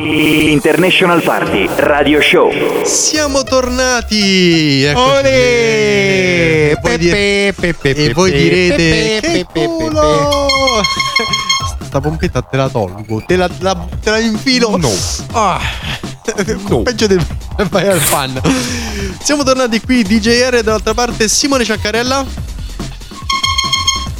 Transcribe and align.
International 0.00 1.20
Party 1.22 1.68
Radio 1.76 2.20
Show. 2.20 2.52
Siamo 2.84 3.42
tornati! 3.42 4.88
Olè! 4.94 6.70
E 6.70 6.78
voi, 6.80 6.96
dire- 6.98 7.48
e 7.48 7.54
direte 8.22 8.74
pe, 8.76 9.20
che 9.20 9.30
pe, 9.30 9.46
pe, 9.52 9.64
culo! 9.66 10.46
Sta 11.84 12.00
pompetta 12.00 12.42
te 12.42 12.56
la 12.56 12.68
tolgo, 12.68 13.24
te 13.26 13.34
la, 13.34 13.50
la- 13.58 13.88
te 14.00 14.10
la 14.10 14.20
infilo. 14.20 14.76
No. 14.76 14.92
Ah. 15.32 15.58
No. 16.68 16.82
Peggio 16.86 17.08
del 17.08 17.24
al 17.56 18.00
fan. 18.00 18.40
Siamo 19.20 19.42
tornati 19.42 19.80
qui, 19.80 20.04
DJR 20.04 20.62
dall'altra 20.62 20.94
parte 20.94 21.26
Simone 21.26 21.64
Ciaccarella. 21.64 22.24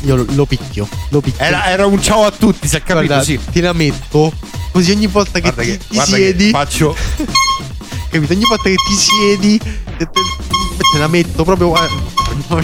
Io 0.03 0.17
lo, 0.17 0.25
lo 0.31 0.45
picchio, 0.45 0.89
lo 1.11 1.21
picchio. 1.21 1.45
Era, 1.45 1.67
era 1.67 1.87
un 1.87 2.03
ciao 2.03 2.25
a 2.25 2.33
tutti, 2.33 2.67
si 2.67 2.75
è 2.77 2.83
capito, 2.83 3.07
Guarda, 3.15 3.23
sì. 3.23 3.39
ti 3.53 3.61
la 3.61 3.73
metto 3.73 4.33
così 4.79 4.93
ogni 4.93 5.09
volta 5.09 5.41
che 5.41 5.53
Guarda 5.53 5.63
ti, 5.63 5.69
che, 5.71 5.79
ti 5.79 5.95
guarda 5.95 6.17
che 6.17 6.23
siedi, 6.23 6.51
faccio 6.51 6.95
capito? 8.11 8.33
Ogni 8.33 8.45
volta 8.49 8.63
che 8.63 8.75
ti 8.89 8.95
siedi, 8.95 9.59
te, 9.59 10.09
te- 10.09 10.99
la 10.99 11.09
metto 11.09 11.43
proprio. 11.43 11.75
eh, 11.75 11.89
no, 12.49 12.57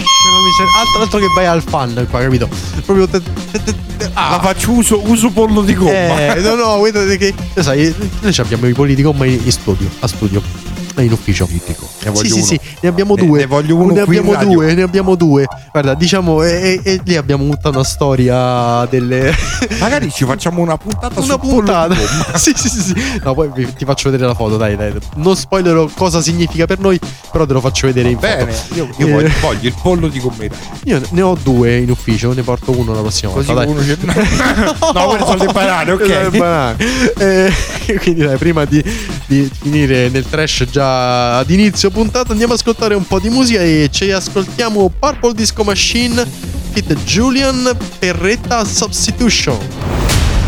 altro, 0.79 1.01
altro 1.01 1.19
che 1.19 1.27
vai 1.35 1.45
al 1.45 1.61
fan 1.61 2.07
qua, 2.09 2.21
capito? 2.21 2.47
Proprio. 2.85 3.07
te- 3.07 3.21
te- 3.51 4.09
ah. 4.13 4.29
la 4.31 4.39
faccio 4.39 4.71
uso, 4.71 5.01
uso 5.09 5.29
pollo 5.29 5.61
di 5.61 5.73
gomma. 5.73 6.35
Eh, 6.35 6.39
no, 6.39 6.55
no, 6.55 6.81
che. 7.17 7.33
Sai, 7.55 7.93
noi 8.21 8.33
abbiamo 8.37 8.67
i 8.67 8.73
polli 8.73 8.95
di 8.95 9.01
gomma 9.01 9.25
in 9.25 9.51
studio, 9.51 9.89
a 9.99 10.07
studio. 10.07 10.64
E 10.95 11.03
In 11.03 11.11
ufficio. 11.11 11.47
Ne 11.49 12.09
voglio 12.11 12.15
sì, 12.23 12.27
sì, 12.29 12.37
uno. 12.37 12.45
sì, 12.45 12.59
ne 12.81 12.89
abbiamo 12.89 13.15
Ne- 13.15 13.25
due. 13.25 13.39
ne 13.39 13.45
voglio 13.45 13.75
uno 13.75 13.93
Ne 13.93 13.99
abbiamo 14.01 14.35
due, 14.35 14.73
ne 14.73 14.81
abbiamo 14.81 15.15
due. 15.15 15.45
Guarda, 15.71 15.93
diciamo, 15.93 16.41
e, 16.43 16.79
e- 16.83 16.91
e 16.93 17.01
lì 17.03 17.15
abbiamo 17.15 17.47
tutta 17.49 17.69
una 17.69 17.83
storia 17.83 18.85
delle. 18.89 19.33
Magari 19.79 20.11
ci 20.11 20.25
facciamo 20.25 20.61
una 20.61 20.77
puntata 20.77 21.19
una 21.19 21.37
puntata. 21.37 21.95
sì, 22.37 22.53
sì, 22.55 22.69
sì, 22.69 22.81
sì. 22.81 22.93
No, 23.23 23.33
poi 23.33 23.49
vi- 23.53 23.73
ti 23.73 23.85
faccio 23.85 24.09
vedere 24.09 24.27
la 24.29 24.35
foto, 24.35 24.57
dai, 24.57 24.75
dai. 24.75 24.93
Non 25.15 25.35
spoilerò 25.35 25.89
cosa 25.95 26.21
significa 26.21 26.65
per 26.65 26.79
noi, 26.79 26.99
però 27.31 27.45
te 27.45 27.53
lo 27.53 27.59
faccio 27.61 27.87
vedere 27.87 28.09
in 28.09 28.17
Bene, 28.19 28.51
foto. 28.51 28.73
io, 28.75 28.89
io 28.97 29.07
Eh, 29.07 29.11
voglio, 29.11 29.29
voglio 29.41 29.67
il 29.67 29.75
pollo 29.81 30.07
di 30.07 30.19
gommera. 30.19 30.55
Io 30.85 31.01
ne 31.09 31.21
ho 31.21 31.37
due 31.41 31.77
in 31.77 31.89
ufficio, 31.89 32.33
ne 32.33 32.41
porto 32.43 32.71
uno 32.77 32.93
la 32.93 33.01
prossima 33.01 33.31
Così 33.31 33.47
volta. 33.51 33.65
dai. 33.65 33.73
uno 33.73 33.81
c'è. 33.81 33.93
No, 34.95 35.07
quelle 35.07 35.25
sono 35.25 35.43
le 35.43 35.51
banane, 35.51 35.91
ok. 35.91 36.07
Le 36.07 36.29
banane. 36.29 36.77
Eh, 37.17 37.53
quindi 37.99 38.21
dai, 38.23 38.37
prima 38.37 38.65
di, 38.65 38.81
di 39.25 39.49
finire 39.61 40.09
nel 40.09 40.25
trash 40.27 40.65
già 40.69 40.83
ad 40.85 41.49
inizio 41.49 41.89
puntata, 41.89 42.31
andiamo 42.31 42.53
ad 42.53 42.59
ascoltare 42.59 42.95
un 42.95 43.05
po' 43.05 43.19
di 43.19 43.29
musica 43.29 43.61
e 43.61 43.89
ci 43.91 44.11
ascoltiamo 44.11 44.91
Purple 44.99 45.33
Disco 45.33 45.63
Machine 45.63 46.25
Fit 46.71 46.93
Julian 47.03 47.75
Perretta 47.99 48.63
Substitution. 48.65 49.57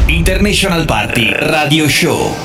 International 0.08 0.86
Party 0.86 1.30
Radio 1.32 1.88
Show. 1.88 2.36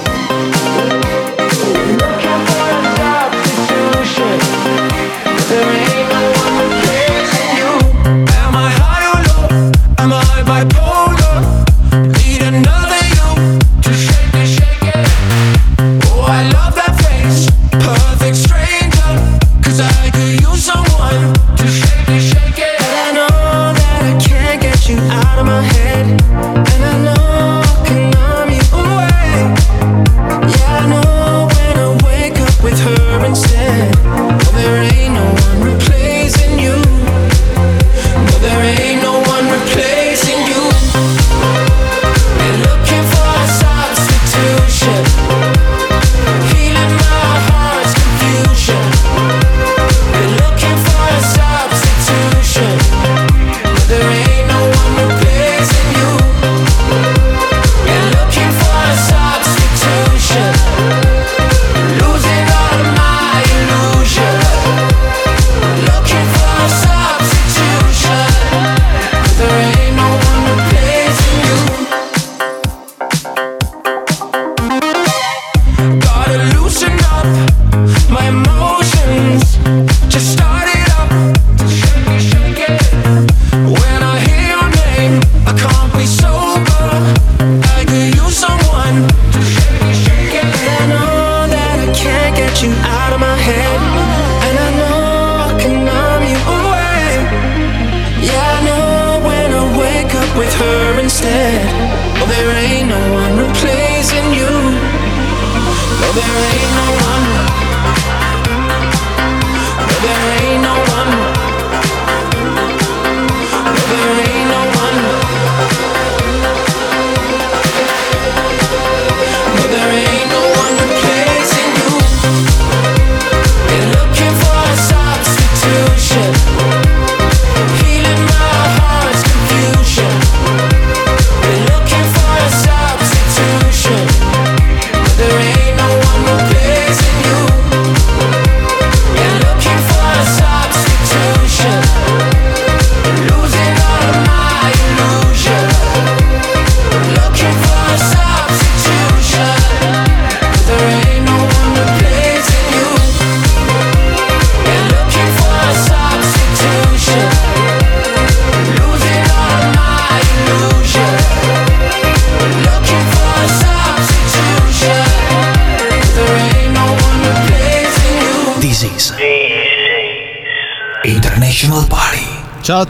No, 106.14 106.20
there 106.20 106.71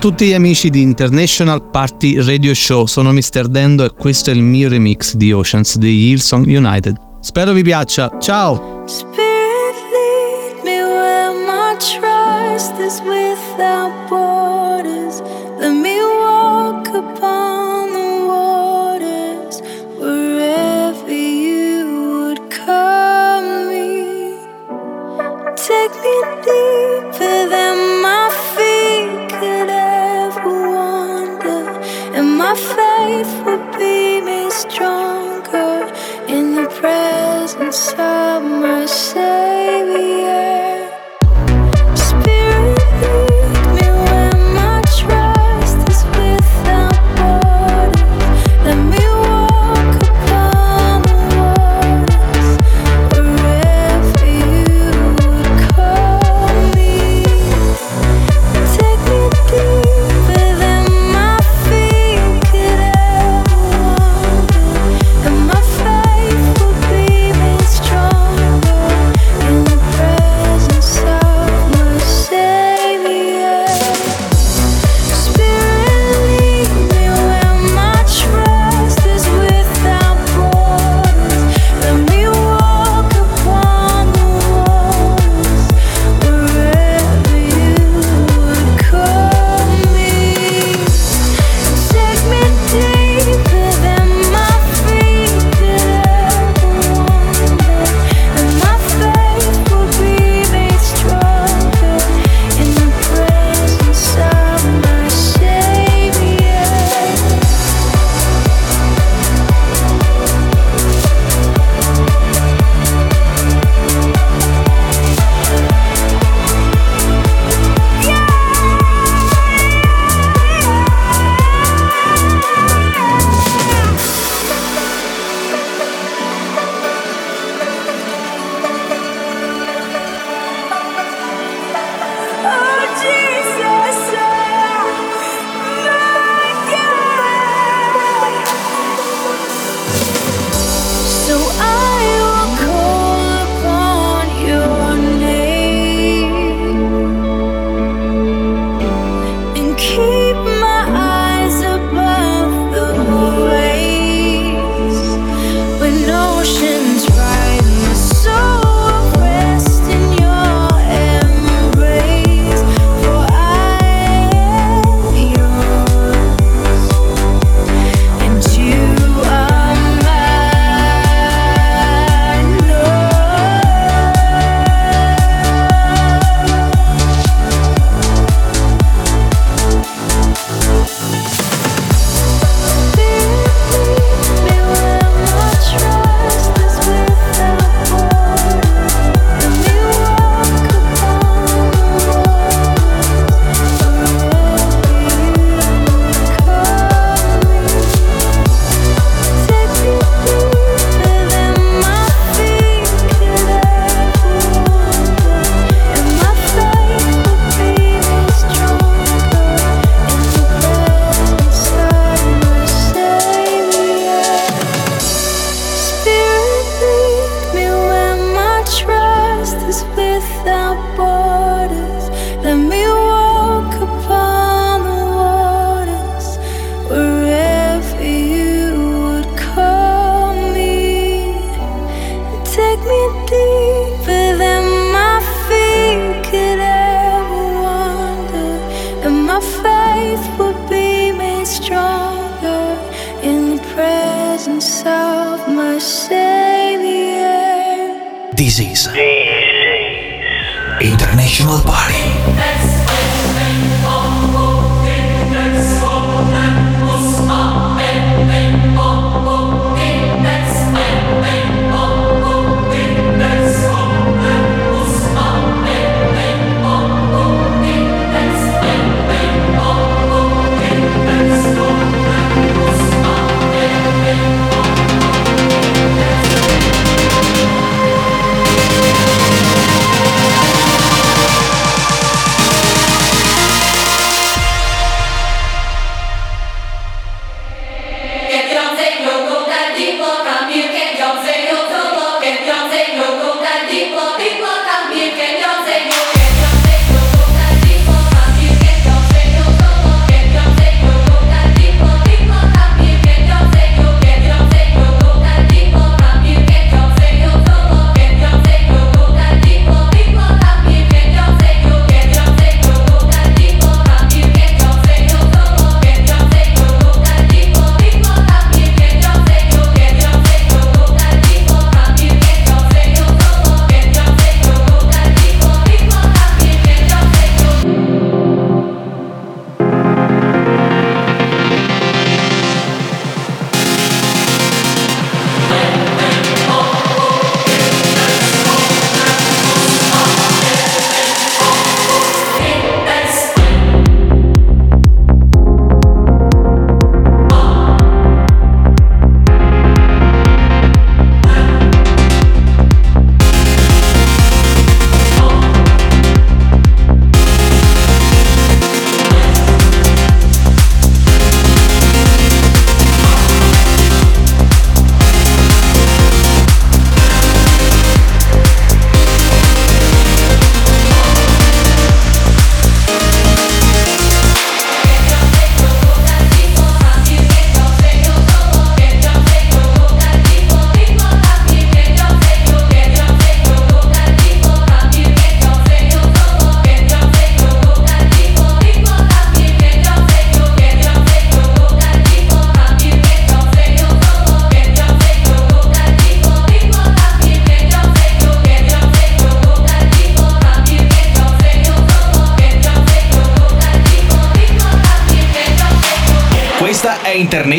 tutti 0.03 0.27
gli 0.27 0.33
amici 0.33 0.69
di 0.69 0.83
International 0.83 1.63
Party 1.63 2.21
Radio 2.21 2.53
Show, 2.55 2.87
sono 2.87 3.13
Mr. 3.13 3.47
Dendo 3.47 3.85
e 3.85 3.93
questo 3.97 4.31
è 4.31 4.33
il 4.33 4.43
mio 4.43 4.69
remix 4.69 5.15
di 5.15 5.33
Oceans 5.33 5.77
di 5.79 6.11
Hillsong 6.11 6.45
United. 6.45 6.97
Spero 7.21 7.53
vi 7.53 7.63
piaccia, 7.63 8.11
ciao! 8.19 8.83
Spirit, 8.87 9.77
lead 9.93 10.65
me 10.65 10.83
where 10.83 11.31
my 11.47 11.77
trust 11.79 12.73
is 12.81 13.01
without. 13.07 14.32
Presence 36.83 37.93
of 37.93 38.43
my 38.43 38.85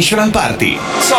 è 0.04 0.06
International 0.06 0.32
Party. 0.32 0.78
So 1.00 1.16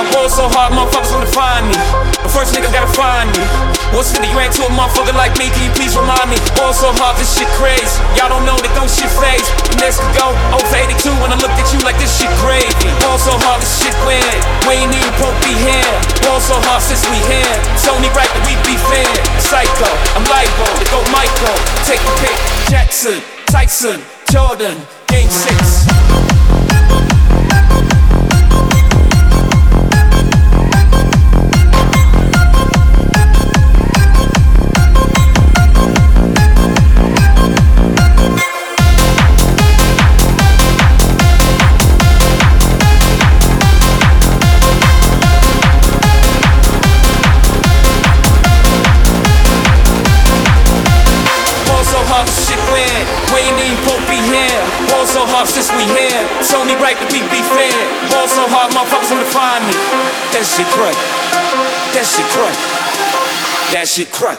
That 63.72 63.88
shit 63.88 64.12
crack. 64.12 64.38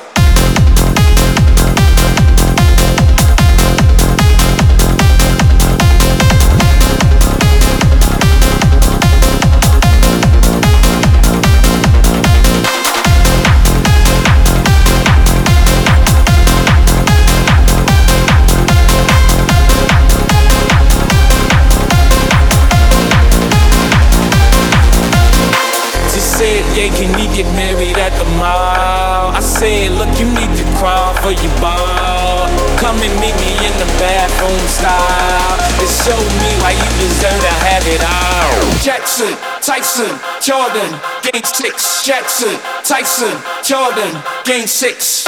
She 26.13 26.21
said, 26.21 26.77
yeah, 26.77 26.87
can 26.95 27.11
we 27.19 27.27
get 27.35 27.45
married 27.53 27.97
at 27.97 28.13
the 28.17 28.25
mall? 28.37 29.14
I 29.35 29.41
said, 29.41 29.91
look, 29.99 30.07
you 30.17 30.31
need 30.31 30.47
to 30.55 30.63
crawl 30.79 31.13
for 31.19 31.35
your 31.35 31.51
ball. 31.59 32.47
Come 32.79 32.95
and 33.03 33.11
meet 33.19 33.35
me 33.35 33.51
in 33.67 33.73
the 33.83 33.89
bathroom 33.99 34.63
style. 34.71 35.59
And 35.75 35.91
show 35.91 36.15
me 36.39 36.55
why 36.63 36.71
you 36.71 36.89
deserve 37.03 37.41
to 37.43 37.53
have 37.67 37.83
it 37.83 37.99
all. 37.99 38.79
Jackson, 38.79 39.35
Tyson, 39.59 40.15
Jordan, 40.39 40.87
game 41.21 41.43
six. 41.43 42.05
Jackson, 42.05 42.55
Tyson, 42.85 43.35
Jordan, 43.61 44.23
game 44.45 44.67
six. 44.67 45.25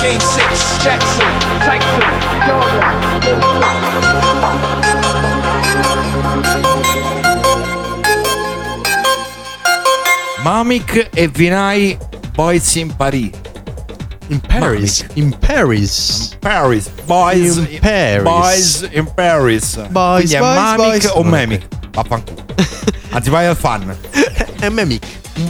Game 0.00 0.20
six. 0.20 0.82
Jackson, 0.82 1.32
Tyson, 1.60 2.00
Jordan. 2.46 4.00
Mamic 10.42 11.08
e 11.14 11.28
Vinai 11.28 11.98
Boys 12.34 12.74
in 12.76 12.88
Paris. 12.96 13.30
In 14.28 14.40
Paris. 14.40 15.04
In 15.14 15.32
Paris. 15.32 16.36
Paris. 16.40 16.88
Boys 17.06 17.56
In 17.58 17.80
Paris. 17.80 18.22
Boys 18.24 18.82
in 18.92 19.06
Paris. 19.06 19.76
Boys, 19.90 20.18
Quindi 20.30 20.34
è 20.34 20.38
boys, 20.38 20.56
Mamic 20.56 21.02
boys. 21.02 21.10
o 21.14 21.22
Memic? 21.24 21.68
Vaffanculo. 21.92 22.44
Anzi, 23.10 23.30
vai 23.30 23.46
al 23.46 23.56
fan. 23.56 23.94
È 24.60 24.68
Memic. 24.68 25.04
Un 25.36 25.48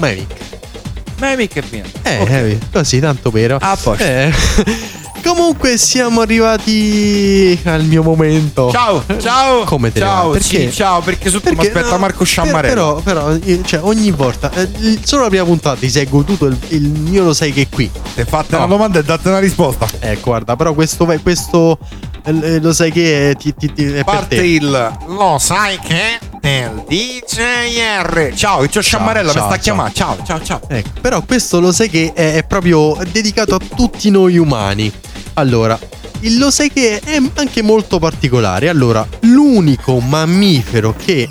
Memic. 1.20 1.54
Memic 1.54 1.56
e 1.56 1.62
Vinai. 1.68 1.92
Eh, 2.02 2.18
Ok. 2.22 2.30
eh, 2.30 2.58
così 2.72 3.00
tanto 3.00 3.30
vero. 3.30 3.56
A 3.60 3.76
posto. 3.80 4.02
Eh, 4.02 4.32
Comunque 5.22 5.76
siamo 5.76 6.22
arrivati 6.22 7.58
al 7.64 7.84
mio 7.84 8.02
momento. 8.02 8.70
Ciao, 8.70 9.04
ciao. 9.18 9.64
Come 9.64 9.92
te 9.92 10.00
Ciao? 10.00 10.30
Perché? 10.30 10.70
sì, 10.70 10.72
ciao, 10.72 11.02
perché 11.02 11.28
sotto 11.28 11.52
mi 11.52 11.58
aspetta 11.58 11.90
no, 11.90 11.98
Marco 11.98 12.24
Sciammarello. 12.24 13.02
Però, 13.04 13.26
però 13.28 13.36
io- 13.44 13.60
cioè, 13.62 13.80
ogni 13.82 14.10
volta, 14.12 14.50
eh, 14.54 14.98
solo 15.04 15.24
la 15.24 15.28
prima 15.28 15.44
puntata 15.44 15.78
ti 15.78 15.90
sei 15.90 16.08
goduto 16.08 16.46
il, 16.46 16.56
il 16.68 16.88
mio 16.88 17.22
lo 17.24 17.34
sai 17.34 17.52
che 17.52 17.62
è 17.62 17.68
qui. 17.68 17.90
Ti 18.14 18.24
fatte 18.24 18.52
No. 18.52 18.58
una 18.58 18.66
domanda 18.66 18.98
e 18.98 19.04
date 19.04 19.28
una 19.28 19.40
risposta. 19.40 19.86
Ecco, 19.98 20.30
guarda, 20.30 20.56
però 20.56 20.72
questo, 20.72 21.04
questo 21.22 21.78
eh, 22.24 22.58
lo 22.58 22.72
sai 22.72 22.90
che 22.90 23.30
è, 23.30 23.36
ti- 23.36 23.54
ti- 23.54 23.72
ti- 23.74 23.92
è 23.92 24.02
Parte 24.04 24.36
te. 24.36 24.42
il 24.46 24.92
Lo 25.06 25.36
sai 25.38 25.78
che 25.80 26.18
del 26.40 26.84
DJR. 26.88 28.32
Ciao, 28.34 28.66
c'ho 28.66 28.80
Sciammarello, 28.80 29.28
mi 29.28 29.34
ciao, 29.34 29.44
sta 29.46 29.54
ciao. 29.54 29.62
chiamando. 29.62 29.94
Ciao, 29.94 30.16
ciao, 30.24 30.42
ciao. 30.42 30.60
Ecco, 30.68 31.00
però 31.00 31.22
questo 31.22 31.60
lo 31.60 31.72
sai 31.72 31.88
che 31.90 32.12
è, 32.14 32.34
è 32.34 32.44
proprio 32.44 32.96
dedicato 33.12 33.54
a 33.54 33.60
tutti 33.74 34.10
noi 34.10 34.38
umani. 34.38 34.90
Allora, 35.34 35.78
il 36.20 36.38
lo 36.38 36.50
sai 36.50 36.72
che 36.72 36.98
è 36.98 37.20
anche 37.34 37.62
molto 37.62 37.98
particolare. 37.98 38.68
Allora, 38.68 39.06
l'unico 39.20 39.98
mammifero 40.00 40.94
che 40.94 41.28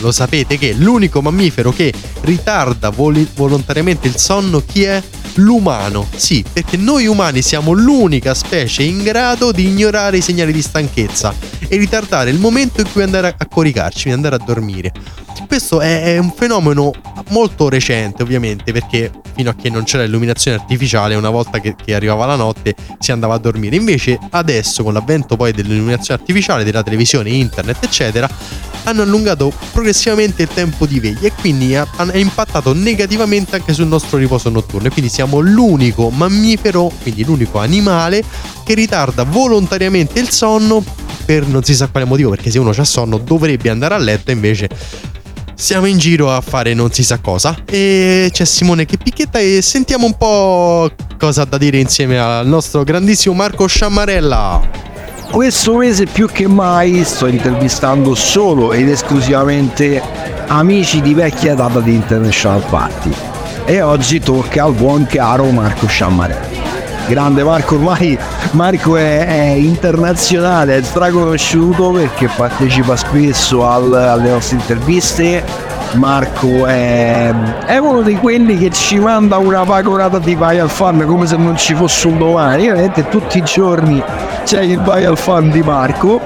lo 0.00 0.12
sapete 0.12 0.58
che 0.58 0.72
l'unico 0.72 1.22
mammifero 1.22 1.72
che 1.72 1.92
ritarda 2.22 2.90
voli- 2.90 3.28
volontariamente 3.34 4.06
il 4.08 4.16
sonno 4.16 4.62
chi 4.64 4.84
è? 4.84 5.02
L'umano. 5.34 6.06
Sì, 6.14 6.44
perché 6.50 6.76
noi 6.76 7.06
umani 7.06 7.42
siamo 7.42 7.72
l'unica 7.72 8.34
specie 8.34 8.82
in 8.82 9.02
grado 9.02 9.50
di 9.50 9.64
ignorare 9.66 10.18
i 10.18 10.20
segnali 10.20 10.52
di 10.52 10.62
stanchezza 10.62 11.34
e 11.66 11.76
ritardare 11.76 12.30
il 12.30 12.38
momento 12.38 12.80
in 12.80 12.90
cui 12.92 13.02
andare 13.02 13.34
a- 13.36 13.46
coricarci, 13.46 14.10
andare 14.10 14.36
a 14.36 14.38
dormire. 14.44 14.92
Questo 15.54 15.80
è, 15.80 16.02
è 16.02 16.18
un 16.18 16.32
fenomeno 16.34 16.90
molto 17.28 17.68
recente, 17.68 18.24
ovviamente, 18.24 18.72
perché 18.72 19.12
fino 19.36 19.50
a 19.50 19.54
che 19.54 19.70
non 19.70 19.84
c'era 19.84 20.02
l'illuminazione 20.02 20.56
artificiale, 20.56 21.14
una 21.14 21.30
volta 21.30 21.60
che, 21.60 21.76
che 21.76 21.94
arrivava 21.94 22.26
la 22.26 22.34
notte 22.34 22.74
si 22.98 23.12
andava 23.12 23.34
a 23.34 23.38
dormire. 23.38 23.76
Invece, 23.76 24.18
adesso, 24.30 24.82
con 24.82 24.94
l'avvento 24.94 25.36
poi 25.36 25.52
dell'illuminazione 25.52 26.18
artificiale, 26.20 26.64
della 26.64 26.82
televisione, 26.82 27.30
internet, 27.30 27.84
eccetera, 27.84 28.28
hanno 28.82 29.02
allungato 29.02 29.52
progressivamente 29.70 30.42
il 30.42 30.48
tempo 30.48 30.86
di 30.86 30.98
veglia 30.98 31.28
e 31.28 31.32
quindi 31.38 31.76
ha, 31.76 31.86
ha 31.94 32.16
impattato 32.16 32.72
negativamente 32.72 33.54
anche 33.54 33.74
sul 33.74 33.86
nostro 33.86 34.18
riposo 34.18 34.50
notturno. 34.50 34.88
E 34.88 34.90
quindi 34.90 35.08
siamo 35.08 35.38
l'unico 35.38 36.10
mammifero, 36.10 36.90
quindi 37.00 37.24
l'unico 37.24 37.60
animale 37.60 38.24
che 38.64 38.74
ritarda 38.74 39.22
volontariamente 39.22 40.18
il 40.18 40.30
sonno 40.30 40.84
per 41.24 41.46
non 41.46 41.62
si 41.62 41.76
sa 41.76 41.86
quale 41.86 42.06
motivo, 42.06 42.30
perché 42.30 42.50
se 42.50 42.58
uno 42.58 42.70
ha 42.76 42.84
sonno 42.84 43.18
dovrebbe 43.18 43.70
andare 43.70 43.94
a 43.94 43.98
letto, 43.98 44.32
invece 44.32 44.68
siamo 45.54 45.86
in 45.86 45.98
giro 45.98 46.30
a 46.30 46.40
fare 46.40 46.74
non 46.74 46.92
si 46.92 47.02
sa 47.02 47.18
cosa. 47.18 47.56
E 47.66 48.28
c'è 48.32 48.44
Simone 48.44 48.84
che 48.84 48.96
picchietta 48.96 49.38
e 49.38 49.60
sentiamo 49.62 50.06
un 50.06 50.16
po' 50.16 50.90
cosa 51.18 51.42
ha 51.42 51.44
da 51.44 51.58
dire 51.58 51.78
insieme 51.78 52.18
al 52.18 52.46
nostro 52.46 52.82
grandissimo 52.82 53.34
Marco 53.34 53.66
Sciammarella. 53.66 54.92
Questo 55.30 55.76
mese 55.76 56.06
più 56.06 56.28
che 56.28 56.46
mai 56.46 57.02
sto 57.04 57.26
intervistando 57.26 58.14
solo 58.14 58.72
ed 58.72 58.88
esclusivamente 58.88 60.00
amici 60.46 61.00
di 61.00 61.14
vecchia 61.14 61.54
data 61.54 61.80
di 61.80 61.94
International 61.94 62.64
Party. 62.68 63.12
E 63.64 63.80
oggi 63.80 64.20
tocca 64.20 64.64
al 64.64 64.74
buon 64.74 65.06
caro 65.06 65.50
Marco 65.50 65.86
Sciammarelli. 65.86 66.73
Grande 67.06 67.44
Marco, 67.44 67.74
ormai 67.74 68.18
Marco 68.52 68.96
è, 68.96 69.26
è 69.26 69.42
internazionale, 69.52 70.78
è 70.78 70.82
straconosciuto 70.82 71.90
perché 71.90 72.30
partecipa 72.34 72.96
spesso 72.96 73.68
al- 73.68 73.92
alle 73.92 74.30
nostre 74.30 74.56
interviste. 74.56 75.44
Marco 75.94 76.66
è, 76.66 77.32
è 77.66 77.76
uno 77.76 78.00
di 78.00 78.16
quelli 78.16 78.58
che 78.58 78.70
ci 78.70 78.98
manda 78.98 79.36
una 79.36 79.62
vagonata 79.62 80.18
di 80.18 80.34
vai 80.34 80.58
al 80.58 80.70
fan 80.70 81.04
come 81.06 81.26
se 81.26 81.36
non 81.36 81.56
ci 81.56 81.74
fosse 81.74 82.08
un 82.08 82.18
domani. 82.18 82.66
Veramente 82.66 83.06
tutti 83.08 83.38
i 83.38 83.42
giorni 83.42 84.02
c'è 84.44 84.62
il 84.62 84.80
vai 84.80 85.04
al 85.04 85.18
fan 85.18 85.50
di 85.50 85.62
Marco 85.62 86.20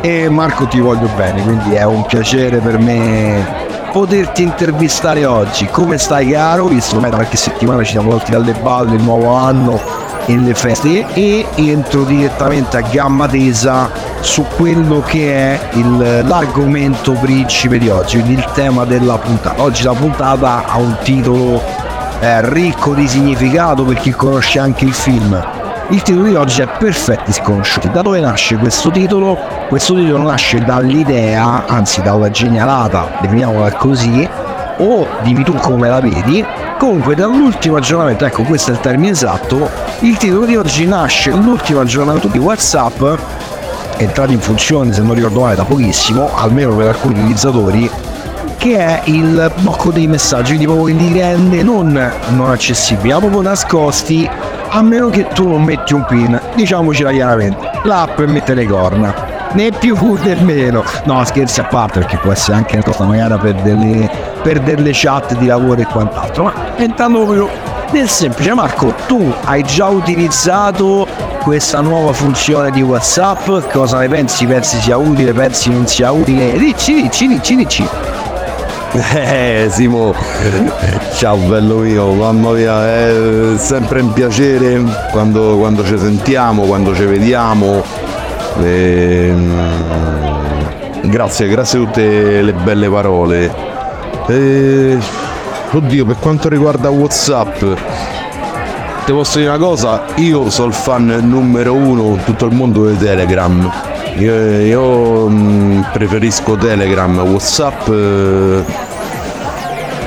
e 0.00 0.28
Marco 0.28 0.66
ti 0.66 0.80
voglio 0.80 1.08
bene, 1.16 1.40
quindi 1.42 1.74
è 1.74 1.84
un 1.84 2.04
piacere 2.04 2.58
per 2.58 2.78
me 2.78 3.64
poterti 3.92 4.42
intervistare 4.42 5.24
oggi. 5.24 5.66
Come 5.70 5.96
stai 5.96 6.32
caro? 6.32 6.66
Visto 6.66 6.96
ormai 6.96 7.10
da 7.10 7.16
qualche 7.16 7.36
settimana 7.36 7.82
ci 7.84 7.92
siamo 7.92 8.10
tolti 8.10 8.32
dalle 8.32 8.52
balle 8.60 8.96
il 8.96 9.02
nuovo 9.02 9.32
anno 9.32 10.04
e 10.26 10.36
le 10.36 10.54
feste 10.54 11.06
e 11.14 11.46
entro 11.54 12.02
direttamente 12.02 12.76
a 12.76 12.80
gamma 12.80 13.26
tesa 13.26 13.90
su 14.20 14.44
quello 14.56 15.00
che 15.00 15.32
è 15.32 15.60
il- 15.72 16.24
l'argomento 16.26 17.12
principe 17.12 17.78
di 17.78 17.88
oggi, 17.88 18.20
quindi 18.20 18.40
il 18.42 18.48
tema 18.52 18.84
della 18.84 19.16
puntata. 19.18 19.62
Oggi 19.62 19.84
la 19.84 19.92
puntata 19.92 20.64
ha 20.66 20.76
un 20.76 20.96
titolo 21.02 21.62
eh, 22.18 22.50
ricco 22.50 22.94
di 22.94 23.06
significato 23.06 23.84
per 23.84 23.96
chi 23.96 24.10
conosce 24.10 24.58
anche 24.58 24.84
il 24.86 24.92
film. 24.94 25.38
Il 25.88 26.02
titolo 26.02 26.26
di 26.26 26.34
oggi 26.34 26.62
è 26.62 26.66
Perfetti 26.66 27.30
sconosciuti. 27.32 27.90
Da 27.90 28.02
dove 28.02 28.18
nasce 28.20 28.56
questo 28.56 28.90
titolo? 28.90 29.38
Questo 29.68 29.94
titolo 29.94 30.22
nasce 30.22 30.64
dall'idea, 30.64 31.64
anzi 31.66 32.00
dalla 32.02 32.30
genialata, 32.30 33.18
definiamola 33.20 33.70
così, 33.74 34.28
o 34.78 35.06
dimmi 35.22 35.44
tu 35.44 35.52
come 35.54 35.88
la 35.88 36.00
vedi. 36.00 36.44
Comunque 36.78 37.14
dall'ultimo 37.14 37.76
aggiornamento, 37.76 38.26
ecco 38.26 38.42
questo 38.42 38.70
è 38.70 38.74
il 38.74 38.80
termine 38.80 39.10
esatto, 39.10 39.68
il 40.00 40.16
titolo 40.18 40.44
di 40.44 40.56
oggi 40.56 40.86
nasce 40.86 41.30
dall'ultimo 41.30 41.80
aggiornamento 41.80 42.28
di 42.28 42.38
Whatsapp, 42.38 43.02
entrato 43.96 44.30
in 44.30 44.40
funzione 44.40 44.92
se 44.92 45.00
non 45.00 45.14
ricordo 45.14 45.40
male 45.40 45.56
da 45.56 45.64
pochissimo, 45.64 46.30
almeno 46.36 46.76
per 46.76 46.88
alcuni 46.88 47.18
utilizzatori, 47.18 47.90
che 48.58 48.76
è 48.76 49.00
il 49.04 49.50
blocco 49.60 49.90
dei 49.90 50.06
messaggi, 50.06 50.48
quindi 50.48 50.66
proprio 50.66 50.84
che 50.84 51.02
li 51.02 51.12
rende 51.18 51.62
non, 51.62 52.12
non 52.28 52.50
accessibili, 52.50 53.12
ma 53.12 53.18
proprio 53.18 53.40
nascosti, 53.40 54.28
a 54.68 54.82
meno 54.82 55.08
che 55.08 55.26
tu 55.28 55.48
non 55.48 55.62
metti 55.62 55.94
un 55.94 56.04
pin, 56.04 56.40
diciamocela 56.54 57.10
chiaramente, 57.10 57.70
l'app 57.84 58.20
mette 58.20 58.54
le 58.54 58.66
corna, 58.66 59.25
né 59.56 59.70
più 59.70 59.96
né 60.22 60.36
meno, 60.36 60.84
no 61.04 61.24
scherzi 61.24 61.60
a 61.60 61.64
parte 61.64 62.00
perché 62.00 62.18
può 62.18 62.32
essere 62.32 62.58
anche 62.58 62.74
una 62.74 62.84
cosa 62.84 63.04
magari 63.04 63.38
per 63.38 63.54
delle, 63.62 64.10
per 64.42 64.60
delle 64.60 64.90
chat 64.92 65.36
di 65.36 65.46
lavoro 65.46 65.80
e 65.80 65.86
quant'altro, 65.86 66.44
ma 66.44 66.52
proprio 67.08 67.48
nel 67.90 68.08
semplice, 68.08 68.52
Marco, 68.52 68.94
tu 69.06 69.32
hai 69.44 69.62
già 69.62 69.86
utilizzato 69.86 71.06
questa 71.42 71.80
nuova 71.80 72.12
funzione 72.12 72.70
di 72.70 72.82
WhatsApp? 72.82 73.70
Cosa 73.70 74.00
ne 74.00 74.08
pensi? 74.08 74.44
Pensi 74.44 74.80
sia 74.80 74.96
utile? 74.96 75.32
Pensi 75.32 75.70
non 75.70 75.86
sia 75.86 76.10
utile? 76.10 76.58
Dici, 76.58 77.02
dici, 77.02 77.28
dici, 77.28 77.56
dici. 77.56 77.88
Eh 79.14 79.68
Simo, 79.70 80.14
ciao 81.16 81.36
bello 81.36 81.78
mio, 81.78 82.12
mamma 82.12 82.52
mia, 82.52 82.86
è 82.86 83.54
sempre 83.56 84.00
un 84.00 84.12
piacere 84.12 84.82
quando, 85.10 85.56
quando 85.58 85.84
ci 85.84 85.98
sentiamo, 85.98 86.62
quando 86.62 86.94
ci 86.94 87.04
vediamo. 87.04 88.05
Ehm, 88.62 89.50
grazie, 91.08 91.48
grazie 91.48 91.78
a 91.78 91.82
tutte 91.84 92.42
le 92.42 92.52
belle 92.52 92.88
parole. 92.88 93.54
Eh, 94.28 94.98
oddio, 95.72 96.04
per 96.04 96.16
quanto 96.18 96.48
riguarda 96.48 96.88
Whatsapp, 96.90 97.58
ti 99.04 99.12
posso 99.12 99.38
dire 99.38 99.50
una 99.50 99.58
cosa, 99.58 100.04
io 100.16 100.50
sono 100.50 100.68
il 100.68 100.74
fan 100.74 101.20
numero 101.22 101.74
uno 101.74 102.14
in 102.14 102.24
tutto 102.24 102.46
il 102.46 102.54
mondo 102.54 102.88
di 102.88 102.96
Telegram. 102.96 103.70
Io, 104.18 104.60
io, 104.60 105.28
mm, 105.28 105.82
preferisco 105.92 106.56
Telegram, 106.56 107.18
Whatsapp. 107.20 107.88
eh, 107.88 108.64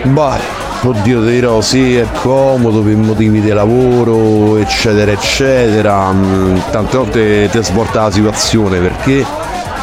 bah, 0.04 0.38
oddio 0.82 1.24
ti 1.24 1.32
dirò, 1.32 1.62
sì, 1.62 1.96
è 1.96 2.06
comodo 2.22 2.82
per 2.82 2.96
motivi 2.96 3.42
di 3.42 3.50
lavoro, 3.50 4.58
eccetera, 4.58 5.12
eccetera. 5.12 6.12
Mm, 6.12 6.58
Tante 6.72 6.98
volte 6.98 7.50
ti 7.52 7.64
svolta 7.64 8.04
la 8.04 8.12
situazione 8.12 8.80
perché? 8.80 9.26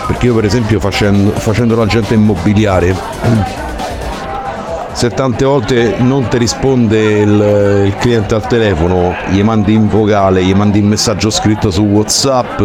Perché 0.07 0.27
io 0.27 0.35
per 0.35 0.45
esempio 0.45 0.81
facendo, 0.81 1.31
facendo 1.33 1.75
l'agente 1.75 2.15
immobiliare 2.15 2.95
se 4.97 5.11
tante 5.11 5.45
volte 5.45 5.97
non 5.99 6.27
ti 6.29 6.39
risponde 6.39 7.19
il, 7.19 7.85
il 7.85 7.97
cliente 7.99 8.35
al 8.35 8.47
telefono, 8.47 9.15
gli 9.29 9.43
mandi 9.43 9.75
in 9.75 9.89
vocale, 9.89 10.43
gli 10.43 10.55
mandi 10.55 10.79
un 10.79 10.87
messaggio 10.87 11.29
scritto 11.29 11.71
su 11.71 11.83
WhatsApp 11.83 12.63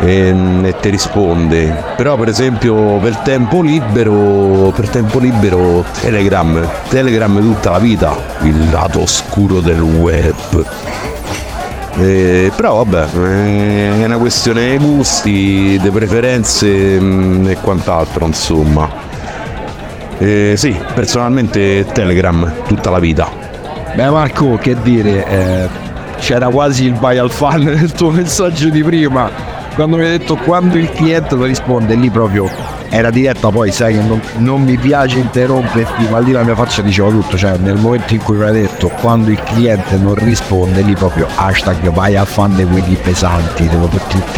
e, 0.00 0.34
e 0.62 0.74
ti 0.80 0.90
risponde. 0.90 1.84
Però 1.96 2.16
per 2.16 2.28
esempio 2.28 2.98
per 2.98 3.16
tempo 3.18 3.62
libero, 3.62 4.72
per 4.74 4.88
tempo 4.88 5.18
libero 5.18 5.84
Telegram, 6.00 6.68
Telegram 6.88 7.40
tutta 7.40 7.70
la 7.70 7.78
vita, 7.78 8.16
il 8.42 8.70
lato 8.70 9.02
oscuro 9.02 9.60
del 9.60 9.80
web. 9.80 10.64
Eh, 11.98 12.52
però 12.54 12.84
vabbè, 12.84 14.00
è 14.00 14.04
una 14.04 14.18
questione 14.18 14.76
di 14.76 14.84
gusti, 14.84 15.78
di 15.80 15.90
preferenze 15.90 17.00
mm, 17.00 17.48
e 17.48 17.56
quant'altro, 17.56 18.26
insomma. 18.26 18.88
Eh, 20.18 20.54
sì, 20.56 20.78
personalmente 20.94 21.86
Telegram 21.92 22.52
tutta 22.66 22.90
la 22.90 22.98
vita. 22.98 23.28
Beh 23.94 24.10
Marco, 24.10 24.58
che 24.58 24.76
dire, 24.82 25.26
eh, 25.26 25.68
c'era 26.18 26.48
quasi 26.48 26.84
il 26.84 26.92
buy 26.92 27.16
al 27.16 27.30
fan 27.30 27.62
nel 27.62 27.92
tuo 27.92 28.10
messaggio 28.10 28.68
di 28.68 28.82
prima, 28.82 29.30
quando 29.76 29.98
mi 29.98 30.04
hai 30.06 30.16
detto 30.16 30.36
quando 30.36 30.78
il 30.78 30.90
cliente 30.90 31.36
risponde, 31.36 31.94
lì 31.96 32.08
proprio 32.08 32.48
era 32.88 33.10
diretta, 33.10 33.50
poi 33.50 33.70
sai 33.70 33.92
che 33.92 34.00
non, 34.00 34.18
non 34.38 34.62
mi 34.62 34.78
piace 34.78 35.18
interromperti, 35.18 36.08
ma 36.08 36.18
lì 36.18 36.32
la 36.32 36.44
mia 36.44 36.54
faccia 36.54 36.80
diceva 36.80 37.10
tutto, 37.10 37.36
cioè 37.36 37.58
nel 37.58 37.76
momento 37.76 38.14
in 38.14 38.22
cui 38.22 38.38
mi 38.38 38.44
hai 38.44 38.52
detto 38.52 38.88
quando 39.02 39.30
il 39.30 39.42
cliente 39.42 39.98
non 39.98 40.14
risponde, 40.14 40.80
lì 40.80 40.94
proprio 40.94 41.26
hashtag 41.34 41.90
vai 41.90 42.16
al 42.16 42.26
fan 42.26 42.56
di 42.56 42.64
quelli 42.64 42.94
pesanti, 42.94 43.68
tipo, 43.68 43.90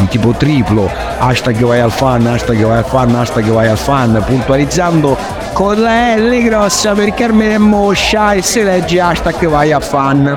tipo- 0.09 0.33
triplo, 0.33 0.91
hashtag 1.19 1.65
vai 1.65 1.81
al 1.81 1.93
fan, 1.93 2.27
hashtag 2.27 2.65
vai 2.65 2.79
al 2.79 2.85
fan, 2.85 3.15
hashtag 3.15 3.45
vai 3.47 3.69
al 3.69 3.79
fan, 3.79 4.21
puntualizzando 4.27 5.17
con 5.53 5.81
la 5.81 6.17
L 6.17 6.43
grossa 6.43 6.95
per 6.95 7.15
Carmine 7.15 7.55
e 7.55 7.59
Moscia 7.59 8.33
e 8.33 8.43
se 8.43 8.65
legge 8.65 9.01
hashtag 9.01 9.47
vai 9.47 9.71
a 9.71 9.79
fan. 9.79 10.37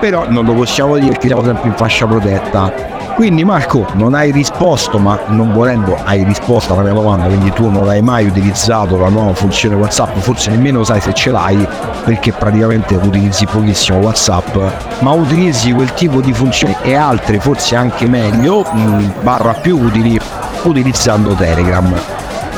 Però 0.00 0.26
non 0.28 0.44
lo 0.44 0.52
possiamo 0.52 0.96
dire 0.96 1.10
perché 1.10 1.28
siamo 1.28 1.44
sempre 1.44 1.68
in 1.68 1.74
fascia 1.76 2.06
protetta. 2.06 2.95
Quindi 3.16 3.44
Marco, 3.44 3.86
non 3.94 4.12
hai 4.12 4.30
risposto, 4.30 4.98
ma 4.98 5.18
non 5.28 5.50
volendo 5.54 5.96
hai 6.04 6.22
risposto 6.22 6.74
alla 6.74 6.82
mia 6.82 6.92
domanda, 6.92 7.24
quindi 7.24 7.50
tu 7.50 7.70
non 7.70 7.88
hai 7.88 8.02
mai 8.02 8.26
utilizzato 8.26 8.98
la 8.98 9.08
nuova 9.08 9.32
funzione 9.32 9.74
WhatsApp, 9.74 10.18
forse 10.18 10.50
nemmeno 10.50 10.84
sai 10.84 11.00
se 11.00 11.14
ce 11.14 11.30
l'hai, 11.30 11.66
perché 12.04 12.32
praticamente 12.32 12.94
utilizzi 12.94 13.46
pochissimo 13.46 14.00
WhatsApp, 14.00 14.54
ma 14.98 15.12
utilizzi 15.12 15.72
quel 15.72 15.94
tipo 15.94 16.20
di 16.20 16.34
funzioni 16.34 16.76
e 16.82 16.94
altre 16.94 17.40
forse 17.40 17.74
anche 17.74 18.06
meglio, 18.06 18.60
mh, 18.70 19.12
barra 19.22 19.54
più 19.54 19.80
utili, 19.80 20.20
utilizzando 20.64 21.32
Telegram. 21.32 21.98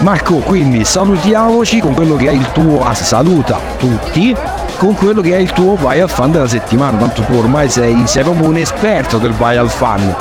Marco, 0.01 0.39
quindi 0.39 0.85
salutiamoci 0.85 1.79
con 1.79 1.95
quello 1.95 2.17
che 2.17 2.31
è 2.31 2.33
il 2.33 2.51
tuo, 2.51 2.85
ah, 2.85 2.95
saluta 2.95 3.61
tutti 3.77 4.35
con 4.77 4.95
quello 4.95 5.21
che 5.21 5.37
è 5.37 5.39
il 5.39 5.53
tuo 5.53 5.75
buy 5.75 6.01
al 6.01 6.09
fan 6.09 6.31
della 6.31 6.47
settimana, 6.47 6.97
tanto 6.99 7.23
tu 7.23 7.35
ormai 7.35 7.69
sei, 7.69 8.07
sei 8.07 8.23
proprio 8.23 8.49
un 8.49 8.57
esperto 8.57 9.19
del 9.19 9.33
buy 9.33 9.57
al 9.57 9.71
fan. 9.71 10.15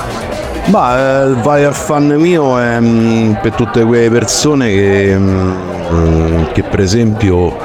Ma 0.68 0.98
eh, 0.98 1.28
il 1.30 1.66
al 1.66 1.74
fan 1.74 2.08
mio 2.08 2.60
è 2.60 2.78
mm, 2.80 3.34
per 3.42 3.54
tutte 3.54 3.84
quelle 3.84 4.10
persone 4.10 4.70
che, 4.70 5.16
mm, 5.18 6.44
che 6.52 6.64
per 6.64 6.82
esempio 6.82 7.56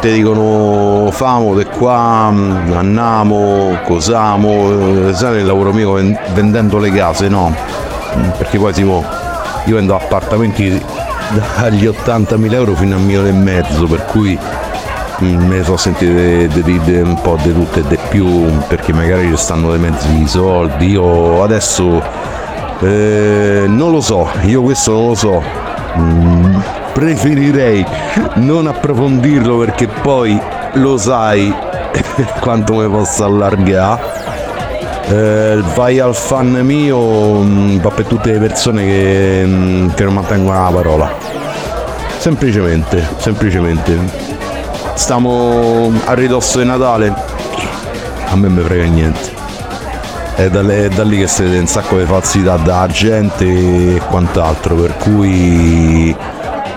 ti 0.00 0.12
dicono 0.12 1.10
famo 1.10 1.56
di 1.56 1.64
qua, 1.64 2.30
mm, 2.30 2.72
andiamo, 2.72 3.78
cosamo, 3.84 5.08
eh, 5.08 5.14
sai 5.14 5.38
il 5.38 5.46
lavoro 5.46 5.72
mio 5.72 5.94
ven- 5.94 6.16
vendendo 6.34 6.78
le 6.78 6.92
case, 6.92 7.28
no? 7.28 7.52
Mm, 8.16 8.28
Perché 8.38 8.58
poi 8.58 8.72
Simo, 8.72 9.04
io 9.64 9.74
vendo 9.74 9.96
appartamenti 9.96 10.80
dagli 11.58 11.86
80.000 11.86 12.52
euro 12.52 12.74
fino 12.74 12.94
a 12.94 12.98
milione 12.98 13.30
e 13.30 13.32
mezzo, 13.32 13.86
per 13.86 14.04
cui 14.04 14.38
me 15.36 15.62
sono 15.62 15.76
sentite 15.76 16.48
di 16.48 16.60
ridere 16.62 17.02
un 17.02 17.20
po' 17.20 17.36
di 17.42 17.52
tutte 17.52 17.80
e 17.80 17.84
di 17.88 17.98
più 18.08 18.50
perché 18.68 18.92
magari 18.92 19.28
ci 19.28 19.36
stanno 19.36 19.70
dei 19.70 19.78
mezzi 19.78 20.26
soldi 20.26 20.90
io 20.90 21.42
adesso 21.42 22.02
eh, 22.80 23.64
non 23.68 23.92
lo 23.92 24.00
so 24.00 24.28
io 24.42 24.62
questo 24.62 24.92
non 24.92 25.06
lo 25.08 25.14
so. 25.14 25.42
Mm, 25.98 26.56
preferirei 26.92 27.84
non 28.36 28.66
approfondirlo 28.66 29.58
perché 29.58 29.86
poi 29.86 30.40
lo 30.74 30.96
sai 30.96 31.52
quanto 32.40 32.74
mi 32.74 32.88
posso 32.88 33.24
allargare. 33.24 34.20
Eh, 35.08 35.62
vai 35.74 35.98
al 35.98 36.14
fan 36.14 36.60
mio 36.62 37.42
mm, 37.42 37.78
va 37.78 37.90
per 37.90 38.06
tutte 38.06 38.32
le 38.32 38.38
persone 38.38 38.84
che, 38.84 39.42
mm, 39.44 39.90
che 39.90 40.04
non 40.04 40.14
mantengono 40.14 40.62
la 40.62 40.70
parola. 40.70 41.14
Semplicemente 42.18 43.06
semplicemente 43.18 44.21
stiamo 44.94 45.92
a 46.04 46.14
ridosso 46.14 46.58
di 46.58 46.66
Natale. 46.66 47.14
A 48.28 48.36
me 48.36 48.48
me 48.48 48.62
frega 48.62 48.84
niente. 48.84 49.30
È 50.34 50.48
da, 50.48 50.60
è 50.60 50.88
da 50.88 51.04
lì 51.04 51.18
che 51.18 51.26
si 51.26 51.42
vede 51.42 51.58
un 51.58 51.66
sacco 51.66 51.98
di 51.98 52.04
falsità 52.04 52.56
da 52.56 52.86
gente 52.90 53.44
e 53.44 54.00
quant'altro 54.08 54.74
per 54.76 54.96
cui 54.96 56.16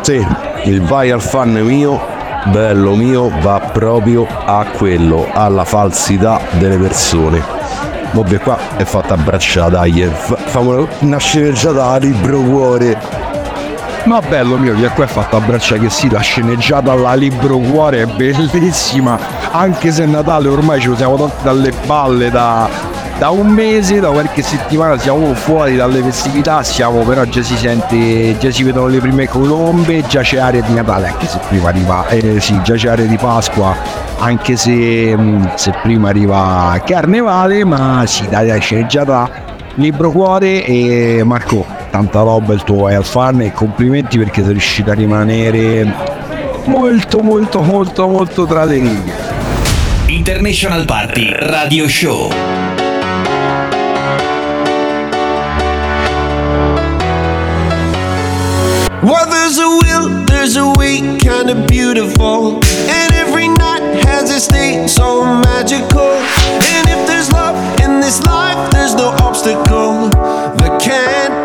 sì 0.02 0.26
il 0.66 0.82
vai 0.82 1.12
al 1.12 1.22
fan 1.22 1.54
mio 1.54 2.14
bello 2.46 2.96
mio 2.96 3.32
va 3.42 3.60
proprio 3.60 4.28
a 4.28 4.66
quello 4.78 5.28
alla 5.34 5.64
falsità 5.64 6.42
delle 6.60 6.78
persone. 6.78 7.42
Vabbè 8.12 8.40
qua 8.40 8.58
è 8.78 8.84
fatta 8.84 9.14
abbracciata 9.14 9.70
dai 9.70 10.10
fa- 10.14 10.38
nascere 11.00 11.54
già 11.54 11.72
da 11.72 11.98
libro 11.98 12.40
cuore 12.42 12.98
Ma 14.06 14.22
bello 14.22 14.58
mio, 14.58 14.76
che 14.76 14.88
qua 14.90 15.06
è 15.06 15.08
fatto 15.08 15.36
a 15.36 15.40
braccia 15.40 15.78
che 15.78 15.90
sì, 15.90 16.08
la 16.12 16.20
sceneggiata 16.20 16.92
alla 16.92 17.16
libro 17.16 17.58
cuore 17.58 18.04
è 18.04 18.06
bellissima, 18.06 19.18
anche 19.50 19.92
se 19.92 20.04
è 20.04 20.06
Natale 20.06 20.48
ormai 20.48 20.80
ci 20.80 20.96
siamo 20.96 21.16
tolti 21.16 21.42
dalle 21.42 21.74
balle 21.88 22.30
da, 22.30 22.70
da 23.18 23.32
un 23.32 23.48
mese, 23.48 24.00
da 24.00 24.10
qualche 24.10 24.44
settimana 24.44 24.96
siamo 25.00 25.34
fuori 25.34 25.76
dalle 25.76 26.04
festività, 26.04 26.62
siamo 26.62 27.02
però 27.02 27.24
già 27.24 27.42
si 27.42 27.58
sente, 27.58 28.38
già 28.38 28.52
si 28.52 28.62
vedono 28.62 28.88
le 28.88 29.00
prime 29.00 29.28
colombe, 29.28 30.06
già 30.06 30.22
c'è 30.22 30.38
aria 30.38 30.62
di 30.62 30.76
Natale, 30.76 31.08
anche 31.08 31.26
se 31.26 31.40
prima 31.48 31.70
arriva, 31.70 32.08
eh 32.08 32.40
sì, 32.40 32.62
già 32.62 32.76
c'è 32.76 32.90
aria 32.90 33.08
di 33.08 33.18
Pasqua, 33.18 33.76
anche 34.20 34.56
se, 34.56 35.18
mm, 35.18 35.46
se 35.56 35.74
prima 35.82 36.10
arriva 36.10 36.80
Carnevale, 36.86 37.66
ma 37.66 38.04
sì, 38.06 38.28
dai, 38.30 38.46
dai, 38.46 38.62
sceneggiata 38.62 39.54
libro 39.76 40.12
cuore 40.12 40.64
e 40.64 41.24
Marco, 41.26 41.66
tanta 41.96 42.24
roba 42.24 42.54
il 42.54 42.62
tuo 42.64 42.84
Wild 42.84 43.06
Farm 43.06 43.40
e 43.40 43.54
complimenti 43.54 44.18
perché 44.18 44.44
sei 44.44 44.52
riuscito 44.52 44.92
a 44.92 44.94
rimanere 44.94 45.96
molto 46.66 47.22
molto 47.22 47.62
molto 47.62 48.06
molto 48.06 48.46
tra 48.46 48.66
le 48.66 48.80
righe. 48.80 49.14
International 50.08 50.84
Party 50.84 51.30
Radio 51.32 51.88
Show. 51.88 52.34
Well, 59.02 59.30
there's 59.30 59.58
a 59.58 59.70
will, 59.70 60.26
there's 60.26 60.58
a 60.58 60.70
way, 60.76 61.00
kinda 61.16 61.56
beautiful. 61.66 62.60
And 62.90 63.14
every 63.14 63.48
night 63.48 64.04
has 64.04 64.30
its 64.30 64.48
day 64.48 64.86
so 64.86 65.24
magical. 65.24 66.12
And 66.76 66.90
if 66.90 67.08
there's 67.08 67.32
love 67.32 67.56
in 67.80 68.02
this 68.02 68.22
life, 68.26 68.70
there's 68.72 68.94
no 68.96 69.16
obstacle 69.22 70.10
that 70.10 70.82
can't 70.82 71.45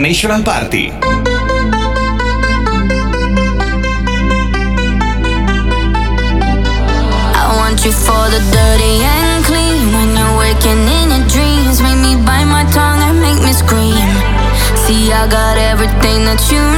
International 0.00 0.42
Party. 0.42 0.90
I 7.36 7.44
want 7.60 7.84
you 7.84 7.92
for 7.92 8.24
the 8.32 8.40
dirty 8.48 9.04
and 9.04 9.44
clean. 9.44 9.92
When 9.92 10.16
you're 10.16 10.38
waking 10.40 10.88
in 10.88 11.12
your 11.12 11.28
dreams, 11.28 11.82
make 11.82 12.00
me 12.00 12.16
bite 12.24 12.48
my 12.48 12.64
tongue 12.72 13.02
and 13.04 13.20
make 13.20 13.44
me 13.44 13.52
scream. 13.52 14.08
See, 14.88 15.12
I 15.12 15.28
got 15.28 15.58
everything 15.58 16.24
that 16.24 16.40
you 16.48 16.69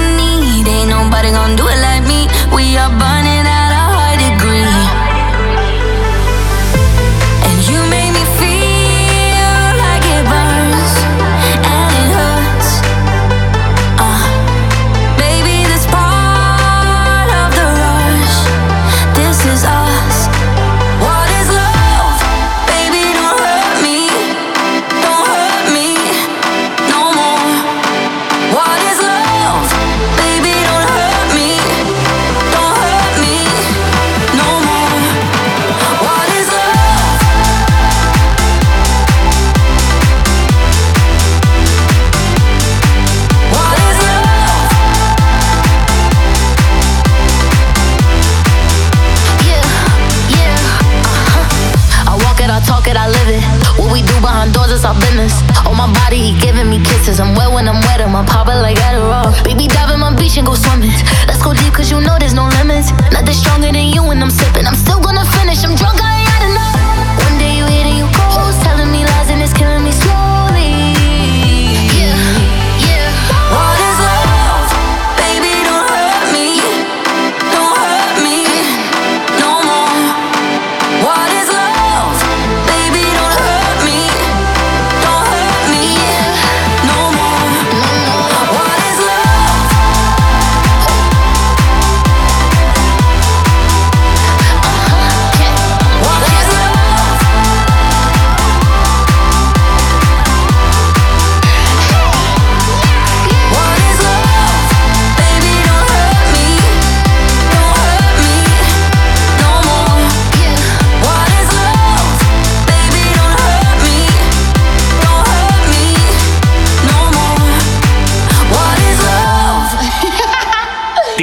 could 52.93 53.01
I 53.01 53.09
live 53.09 53.31
it? 53.33 53.41
What 53.81 53.89
we 53.89 54.05
do 54.05 54.13
behind 54.21 54.53
doors 54.53 54.69
is 54.69 54.85
our 54.85 54.93
business. 55.01 55.33
On 55.65 55.73
my 55.73 55.89
body, 56.05 56.21
he 56.29 56.33
giving 56.37 56.69
me 56.69 56.77
kisses. 56.85 57.21
I'm 57.25 57.33
wet 57.33 57.49
when 57.49 57.65
I'm 57.65 57.81
wet, 57.89 58.05
I'm 58.05 58.13
popping 58.29 58.61
like 58.61 58.77
Adderall. 58.85 59.33
Baby, 59.49 59.67
dive 59.67 59.97
in 59.97 60.01
my 60.01 60.13
beach 60.13 60.37
and 60.37 60.47
go 60.47 60.53
swimming. 60.53 60.93
Let's 61.25 61.41
go 61.41 61.55
deep, 61.57 61.73
cause 61.73 61.91
you 61.91 62.05
know 62.05 62.21
there's 62.21 62.35
no 62.35 62.53
limits. 62.61 62.93
Nothing 63.09 63.33
stronger 63.33 63.73
than 63.73 63.89
you 63.97 64.05
when 64.05 64.23
I'm 64.23 64.29
sipping. 64.29 64.67
I'm 64.67 64.77
still 64.77 65.01
gonna 65.01 65.25
finish, 65.41 65.65
I'm 65.65 65.73
drunk, 65.75 66.05
I 66.05 66.21
ain't 66.21 66.29
had 66.29 66.43
enough. 66.53 66.77
One 67.25 67.37
day 67.41 67.57
you 67.57 67.65
hit 67.65 67.89
and 67.89 67.97
you 67.97 68.09
close, 68.13 68.61
telling 68.61 68.93
me 68.93 69.09
lies 69.09 69.31
and 69.33 69.41
it's 69.41 69.57
killing 69.57 69.85
me 69.85 69.93
slowly. 69.93 70.42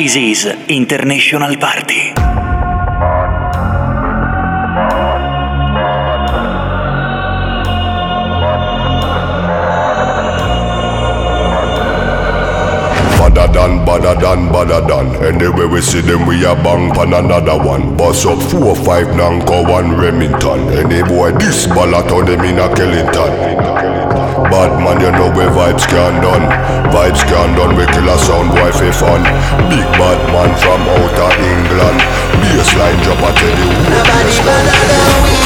This 0.10 0.44
is 0.46 0.46
International 0.70 1.56
Party. 1.58 2.14
Than, 14.20 14.52
badder 14.52 14.82
than. 14.88 15.24
Anyway 15.24 15.66
we 15.66 15.82
see 15.82 16.02
them, 16.02 16.26
we 16.26 16.44
a 16.44 16.56
bang 16.56 16.92
pan 16.92 17.14
another 17.14 17.58
one. 17.64 17.96
Bust 17.96 18.26
up 18.26 18.42
four, 18.50 18.76
five, 18.76 19.08
Nanko, 19.14 19.70
one 19.70 19.96
Remington. 19.96 20.70
Any 20.70 21.04
boy 21.08 21.34
this 21.34 21.68
ballot 21.68 22.12
on 22.12 22.26
them 22.26 22.44
in 22.46 22.58
a 22.58 22.68
Kellington. 22.70 24.19
Bad 24.48 24.80
man, 24.80 25.02
you 25.04 25.12
know 25.12 25.30
where 25.36 25.52
vibes 25.52 25.86
can 25.88 26.22
done. 26.24 26.48
Vibes 26.94 27.24
can 27.28 27.56
done, 27.58 27.76
we 27.76 27.86
kill 27.92 28.08
a 28.08 28.18
sound 28.18 28.50
boy 28.56 28.72
for 28.72 28.92
fun. 28.94 29.24
Big 29.68 29.88
bad 30.00 30.20
man 30.32 30.52
from 30.64 30.82
outer 30.88 31.32
England. 31.44 32.00
Baseline 32.40 33.00
drop, 33.04 33.20
I 33.20 33.32
tell 33.36 33.56
you 33.60 33.68
who 33.68 33.90
Nobody 33.92 35.39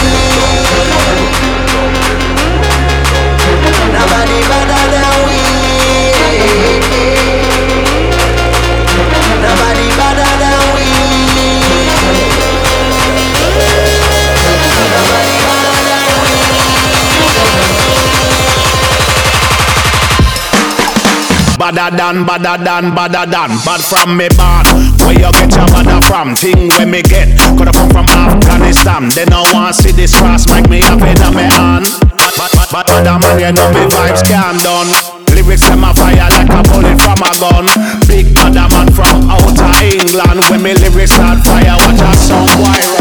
Badder 21.64 21.96
than, 21.96 22.28
badder 22.28 22.60
than, 22.60 22.92
badder 22.92 23.24
than 23.24 23.56
Bad 23.64 23.80
from 23.80 24.20
me 24.20 24.28
bad 24.36 24.68
Where 25.08 25.16
you 25.16 25.32
get 25.32 25.56
your 25.56 25.64
badder 25.72 26.04
from? 26.04 26.36
Thing 26.36 26.68
where 26.76 26.86
me 26.86 27.00
get 27.00 27.40
Coulda 27.40 27.72
come 27.72 27.88
from 27.88 28.04
Afghanistan 28.12 29.08
They 29.16 29.24
no 29.32 29.48
want 29.56 29.72
see 29.72 29.96
this 29.96 30.12
cross 30.12 30.44
Make 30.52 30.68
me 30.68 30.84
have 30.84 31.00
it 31.00 31.24
on 31.24 31.32
me 31.32 31.48
hand 31.48 31.88
bad, 32.20 32.36
bad, 32.36 32.52
bad, 32.52 32.68
badder 32.84 33.16
man 33.16 33.40
You 33.40 33.56
know 33.56 33.72
me 33.72 33.88
vibes 33.88 34.28
can 34.28 34.60
done 34.60 34.92
Lyrics 35.32 35.64
them 35.64 35.88
a 35.88 35.96
fire 35.96 36.28
like 36.36 36.52
a 36.52 36.60
bullet 36.68 37.00
from 37.00 37.24
a 37.24 37.32
gun 37.40 37.66
Big 38.12 38.36
badder 38.36 38.68
man 38.68 38.92
from 38.92 39.32
outer 39.32 39.72
England 39.88 40.44
When 40.52 40.68
me 40.68 40.76
lyrics 40.76 41.16
start 41.16 41.48
fire 41.48 41.80
Watch 41.80 42.04
a 42.04 42.12
song 42.20 42.52
boy 42.60 42.93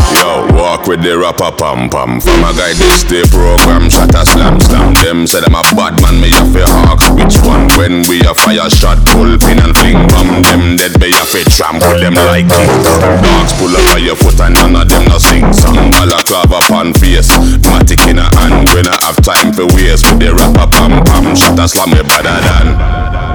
with 0.87 1.03
the 1.03 1.15
rapper 1.19 1.51
pam 1.55 1.89
pam. 1.91 2.21
From 2.21 2.43
a 2.45 2.51
guy 2.55 2.73
this 2.75 3.05
day 3.05 3.23
program, 3.29 3.91
shot 3.91 4.15
a 4.15 4.25
slam 4.27 4.61
slam. 4.61 4.95
Them 5.03 5.27
say 5.27 5.41
them 5.41 5.55
a 5.55 5.63
bad 5.75 5.99
man, 6.03 6.21
me 6.21 6.31
to 6.31 6.65
hawks. 6.67 7.09
Which 7.15 7.37
one? 7.47 7.69
When 7.79 8.03
we 8.09 8.21
a 8.25 8.35
fire 8.35 8.69
shot, 8.71 8.99
pull 9.11 9.37
pin 9.39 9.61
and 9.63 9.75
fling 9.77 10.01
bomb. 10.11 10.43
Them 10.47 10.77
dead 10.77 10.99
be 11.01 11.11
a 11.13 11.25
fit 11.27 11.49
trample 11.51 11.99
them 11.99 12.15
like. 12.29 12.49
Dogs 12.49 13.53
pull 13.59 13.75
up 13.75 13.87
on 13.95 14.03
your 14.03 14.17
foot 14.17 14.39
and 14.41 14.55
none 14.55 14.77
of 14.77 14.89
them 14.89 15.05
no 15.09 15.19
sing 15.19 15.47
song. 15.53 15.91
Balaclava 15.93 16.61
pan 16.69 16.93
face, 16.95 17.31
matic 17.69 18.05
in 18.09 18.19
a 18.19 18.27
hand. 18.39 18.69
When 18.73 18.87
I 18.89 18.97
have 19.07 19.19
time 19.23 19.53
for 19.53 19.67
waste 19.73 20.07
with 20.11 20.21
the 20.21 20.35
rapper 20.35 20.69
pam 20.69 21.03
pam. 21.05 21.25
Shot 21.37 21.59
a 21.59 21.67
slam 21.69 21.91
me 21.91 22.03
better 22.03 22.39
than. 22.45 23.32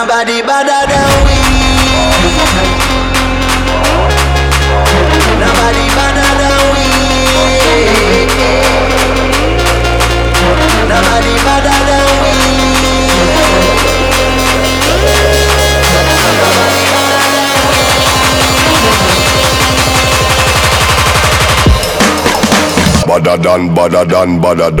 Nobody 0.00 0.40
better 0.40 0.86
than 0.88 1.12
we. 1.26 1.36
Nobody 5.36 5.84
better 5.92 6.30
than 6.40 6.60
we. 6.72 6.88
Nobody 10.88 11.34
better 11.44 11.78
than 11.84 12.08
we. 12.22 12.32
Nobody 16.48 16.82
better 16.96 17.28
than 17.36 17.60
we. 17.76 17.84
Badda 23.06 23.34
done, 23.36 24.40
badda. 24.40 24.80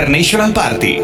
International 0.00 0.50
Party. 0.54 0.99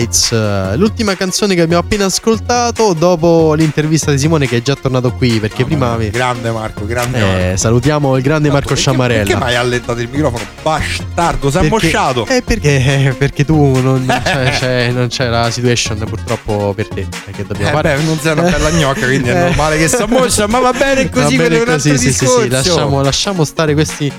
Airlights, 0.00 0.32
eh, 0.32 0.76
l'ultima 0.76 1.14
canzone 1.14 1.54
che 1.54 1.60
abbiamo 1.60 1.82
appena 1.82 2.06
ascoltato 2.06 2.94
dopo 2.94 3.52
l'intervista 3.54 4.10
di 4.10 4.18
Simone 4.18 4.46
che 4.46 4.58
è 4.58 4.62
già 4.62 4.74
tornato 4.74 5.12
qui 5.12 5.38
perché 5.40 5.64
prima 5.64 5.96
Grande 5.96 6.50
Marco, 6.50 6.86
grande 6.86 7.18
Marco. 7.20 7.36
eh, 7.36 7.56
salutiamo 7.56 8.16
il 8.16 8.22
grande 8.22 8.48
Marco 8.50 8.68
Perché 8.68 8.80
Sciamarella. 8.80 9.36
mai 9.38 9.48
hai 9.54 9.56
allentato 9.56 10.00
il 10.00 10.08
microfono? 10.10 10.44
Bastardo, 10.62 11.50
sei 11.50 11.68
Perché- 11.68 11.96
ammosciato. 11.96 12.26
Eh, 12.26 12.42
perché, 12.42 13.06
eh, 13.08 13.14
perché 13.16 13.44
tu 13.44 13.78
non 13.80 14.06
c'è, 14.06 14.50
c'è- 14.58 14.90
non 14.90 15.08
c'è 15.08 15.28
la 15.28 15.50
situation 15.50 15.98
purtroppo 16.08 16.72
per 16.74 16.88
te. 16.88 17.06
Perché 17.24 17.44
dobbiamo 17.46 17.68
Eh 17.70 17.72
fare. 17.72 17.96
beh, 17.96 18.02
non 18.02 18.18
sei 18.18 18.32
una 18.32 18.42
bella 18.42 18.70
gnocca, 18.70 19.04
quindi 19.06 19.28
è 19.28 19.36
Eh. 19.36 19.40
normale 19.48 19.76
che 19.78 19.88
si 19.88 19.96
ammoscia, 19.96 20.46
ma 20.46 20.60
va 20.60 20.72
bene 20.72 21.08
così, 21.10 21.36
Va 21.36 21.42
bene 21.44 21.62
è 21.62 21.64
così, 21.64 21.98
sì, 21.98 22.12
sì, 22.12 22.26
sì, 22.26 22.48
lasciamo, 22.48 23.02
lasciamo 23.02 23.44
stare 23.44 23.74
questi, 23.74 24.10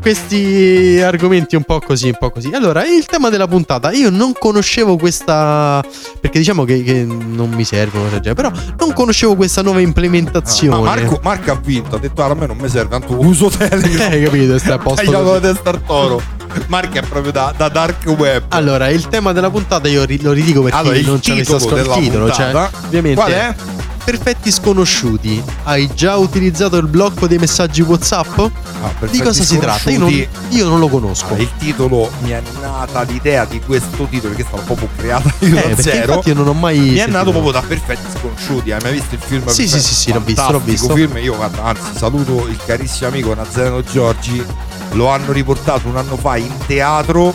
questi 0.00 1.00
argomenti 1.00 1.56
un 1.56 1.62
po' 1.62 1.80
così, 1.80 2.06
un 2.08 2.16
po' 2.18 2.30
così. 2.30 2.50
Allora, 2.52 2.84
il 2.84 3.06
tema 3.06 3.28
della 3.28 3.46
puntata, 3.46 3.92
io 3.92 4.10
non 4.10 4.32
conoscevo 4.38 4.96
questa. 4.96 5.82
Perché 6.20 6.38
diciamo 6.38 6.64
che, 6.64 6.82
che 6.82 7.04
non 7.04 7.50
mi 7.50 7.64
genere, 7.64 8.34
però 8.34 8.50
non 8.78 8.92
conoscevo 8.92 9.36
questa 9.36 9.62
nuova 9.62 9.80
implementazione. 9.80 10.76
Ma 10.76 10.82
Marco, 10.82 11.20
Marco 11.22 11.52
ha 11.52 11.60
vinto, 11.62 11.96
ha 11.96 11.98
detto 11.98 12.22
"Ah, 12.22 12.26
a 12.30 12.34
me 12.34 12.46
non 12.46 12.56
mi 12.56 12.68
serve, 12.68 12.90
tanto 12.90 13.18
uso 13.20 13.48
Telegram. 13.56 14.10
Hai 14.10 14.22
capito? 14.22 14.58
Stai 14.58 14.72
a 14.72 14.78
posto 14.78 15.04
Tagliato 15.04 15.24
così. 15.24 15.40
la 15.42 15.52
testa 15.52 15.70
al 15.70 15.82
toro. 15.84 16.22
Marco 16.66 16.98
è 16.98 17.02
proprio 17.02 17.30
da, 17.32 17.54
da 17.56 17.68
dark 17.68 18.06
web. 18.18 18.42
Allora, 18.48 18.88
il 18.88 19.06
tema 19.08 19.32
della 19.32 19.50
puntata 19.50 19.86
io 19.88 20.04
ri- 20.04 20.20
lo 20.20 20.32
ridico 20.32 20.62
perché 20.62 20.76
Allora, 20.78 20.98
non 21.02 21.22
ci 21.22 21.30
avesse 21.30 21.54
titolo 21.56 21.74
ascoltato 21.76 21.98
il 21.98 22.04
titolo. 22.04 22.32
Cioè, 22.32 22.70
ovviamente, 22.86 23.20
qual 23.20 23.30
è? 23.32 23.54
Perfetti 24.02 24.50
sconosciuti. 24.50 25.42
Hai 25.64 25.88
già 25.94 26.16
utilizzato 26.16 26.76
il 26.78 26.86
blocco 26.88 27.26
dei 27.26 27.38
messaggi 27.38 27.82
WhatsApp? 27.82 28.38
Ah, 28.38 29.06
Di 29.10 29.20
cosa 29.20 29.42
si 29.44 29.58
tratta? 29.58 29.90
Io 29.90 29.98
non, 29.98 30.26
io 30.48 30.66
non 30.68 30.78
lo 30.80 30.88
conosco. 30.88 31.34
Il 31.36 31.50
titolo 31.58 32.10
mi 32.22 32.30
è 32.30 32.42
nata 32.60 33.02
l'idea 33.02 33.44
di 33.44 33.60
questo 33.60 34.04
titolo 34.10 34.34
che 34.34 34.42
stava 34.46 34.62
proprio 34.62 34.88
creata 34.96 35.32
io 35.40 35.48
Eh, 35.48 35.52
da 35.54 35.60
perché 35.74 35.82
zero. 35.82 36.22
io 36.24 36.34
non 36.34 36.48
ho 36.48 36.52
mai 36.54 36.78
Mi 36.78 36.86
è 36.94 36.96
sentito. 36.96 37.16
nato 37.18 37.30
proprio 37.30 37.52
da 37.52 37.60
Perfetti 37.62 38.18
Sconosciuti. 38.18 38.72
Hai 38.72 38.80
mai 38.82 38.92
visto 38.94 39.14
il 39.14 39.20
film? 39.20 39.46
Sì, 39.46 39.68
sì, 39.68 39.74
Perfetti? 39.74 39.82
sì, 39.82 39.94
sì, 39.94 40.12
l'ho 40.12 40.20
visto, 40.20 40.50
l'ho 40.52 40.60
visto. 40.60 40.94
film. 40.94 41.16
Io, 41.18 41.36
guarda, 41.36 41.62
anzi, 41.64 41.82
saluto 41.96 42.46
il 42.48 42.58
carissimo 42.64 43.08
amico 43.10 43.34
Nazareno 43.34 43.82
Giorgi. 43.82 44.44
Lo 44.92 45.08
hanno 45.08 45.30
riportato 45.30 45.86
un 45.86 45.96
anno 45.96 46.16
fa 46.16 46.36
in 46.36 46.52
teatro 46.66 47.32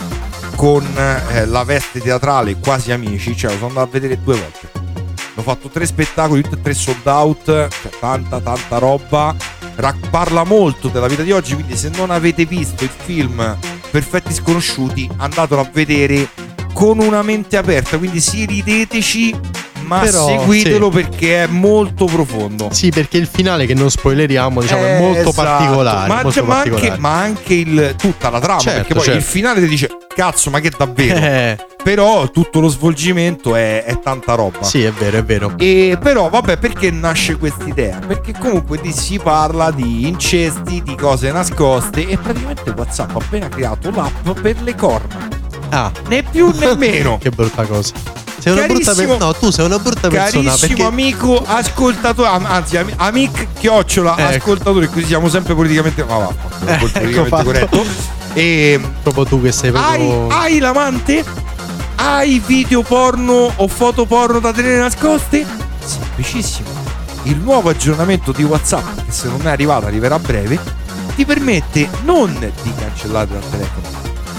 con 0.56 0.84
eh, 0.96 1.46
la 1.46 1.64
veste 1.64 2.00
teatrale 2.00 2.56
Quasi 2.58 2.92
Amici. 2.92 3.34
Cioè, 3.36 3.50
lo 3.52 3.56
sono 3.56 3.68
andato 3.68 3.86
a 3.86 3.90
vedere 3.92 4.20
due 4.22 4.34
volte. 4.36 4.75
Ho 5.38 5.42
fatto 5.42 5.68
tre 5.68 5.86
spettacoli, 5.86 6.42
tutti 6.42 6.54
e 6.56 6.60
tre 6.62 6.74
sold 6.74 7.06
out. 7.06 7.44
Cioè, 7.44 7.68
tanta, 8.00 8.40
tanta 8.40 8.78
roba. 8.78 9.34
Ra- 9.76 9.94
parla 10.10 10.44
molto 10.44 10.88
della 10.88 11.06
vita 11.06 11.22
di 11.22 11.32
oggi. 11.32 11.54
Quindi, 11.54 11.76
se 11.76 11.90
non 11.94 12.10
avete 12.10 12.44
visto 12.46 12.82
il 12.84 12.90
film 13.04 13.56
Perfetti 13.90 14.32
Sconosciuti, 14.32 15.08
andatelo 15.16 15.60
a 15.60 15.68
vedere 15.72 16.28
con 16.72 16.98
una 16.98 17.22
mente 17.22 17.56
aperta. 17.58 17.98
Quindi, 17.98 18.20
sì, 18.20 18.46
rideteci, 18.46 19.34
ma 19.82 20.00
Però, 20.00 20.26
seguitelo 20.26 20.90
sì. 20.90 20.96
perché 21.02 21.42
è 21.44 21.46
molto 21.46 22.06
profondo. 22.06 22.68
Sì, 22.72 22.88
perché 22.88 23.18
il 23.18 23.28
finale 23.30 23.66
che 23.66 23.74
non 23.74 23.90
spoileriamo, 23.90 24.62
diciamo, 24.62 24.84
è 24.84 24.96
Eh, 24.96 25.00
molto 25.00 25.28
esatto. 25.28 25.32
particolare. 25.34 26.08
Ma, 26.08 26.22
molto 26.22 26.44
ma 26.44 26.56
anche, 26.56 26.70
particolare. 26.70 27.00
ma 27.00 27.20
anche 27.20 27.54
il- 27.54 27.94
tutta 27.98 28.30
la 28.30 28.40
trama. 28.40 28.60
Certo, 28.60 28.78
perché 28.78 28.94
poi 28.94 29.02
certo. 29.04 29.18
il 29.18 29.24
finale 29.24 29.60
ti 29.60 29.68
dice: 29.68 29.88
Cazzo, 30.14 30.48
ma 30.50 30.60
che 30.60 30.72
davvero? 30.76 31.18
Eh, 31.18 31.56
Però 31.86 32.28
tutto 32.32 32.58
lo 32.58 32.66
svolgimento 32.66 33.54
è, 33.54 33.84
è 33.84 34.00
tanta 34.00 34.34
roba. 34.34 34.64
sì, 34.64 34.82
è 34.82 34.90
vero, 34.90 35.18
è 35.18 35.24
vero. 35.24 35.52
E 35.56 35.96
però, 36.02 36.28
vabbè, 36.28 36.56
perché 36.56 36.90
nasce 36.90 37.36
questa 37.36 37.62
idea? 37.62 38.00
Perché 38.04 38.34
comunque 38.36 38.80
lì 38.82 38.90
si 38.90 39.20
parla 39.20 39.70
di 39.70 40.08
incesti, 40.08 40.82
di 40.82 40.96
cose 40.96 41.30
nascoste 41.30 42.08
e 42.08 42.16
praticamente 42.18 42.70
WhatsApp 42.70 43.10
ha 43.14 43.18
appena 43.24 43.48
creato 43.48 43.90
l'app 43.92 44.30
per 44.40 44.56
le 44.62 44.74
corna. 44.74 45.28
Ah, 45.68 45.92
Né 46.08 46.24
più 46.24 46.50
né 46.58 46.74
meno. 46.74 47.18
che 47.18 47.30
brutta 47.30 47.62
cosa. 47.64 47.94
Sei 48.40 48.52
una 48.52 48.66
brutta 48.66 48.92
persona. 48.92 49.24
No, 49.24 49.32
tu 49.34 49.50
sei 49.52 49.64
una 49.66 49.78
brutta 49.78 50.08
persona. 50.08 50.50
Carissimo 50.50 50.66
Perché 50.66 50.82
amico 50.82 51.40
ascoltatore, 51.46 52.28
am- 52.28 52.46
anzi 52.46 52.76
ami- 52.78 52.94
amic 52.96 53.46
chiocciola 53.60 54.16
Ecco. 54.18 54.36
ascoltatore, 54.38 54.88
così 54.88 55.04
siamo 55.06 55.28
sempre 55.28 55.54
politicamente, 55.54 56.02
ma 56.02 56.16
va, 56.18 56.34
Eh, 56.66 56.76
politicamente 56.78 57.20
ecco 57.20 57.42
corretto. 57.44 57.84
E 58.32 58.80
proprio 59.04 59.24
tu 59.24 59.40
che 59.40 59.52
sei 59.52 59.70
hai, 59.72 59.98
proprio. 60.04 60.26
hai 60.36 60.58
l'amante? 60.58 61.44
Hai 61.96 62.40
video 62.44 62.82
porno 62.82 63.52
o 63.56 63.68
foto 63.68 64.04
porno 64.06 64.38
da 64.38 64.52
tenere 64.52 64.78
nascoste? 64.78 65.46
Semplicissimo. 65.84 66.68
Il 67.24 67.38
nuovo 67.38 67.70
aggiornamento 67.70 68.32
di 68.32 68.44
WhatsApp, 68.44 69.04
che 69.06 69.12
se 69.12 69.28
non 69.28 69.46
è 69.46 69.50
arrivato 69.50 69.86
arriverà 69.86 70.16
a 70.16 70.18
breve, 70.18 70.58
ti 71.16 71.24
permette 71.24 71.88
non 72.04 72.32
di 72.62 72.72
cancellare 72.78 73.26
dal 73.28 73.50
telefono, 73.50 73.88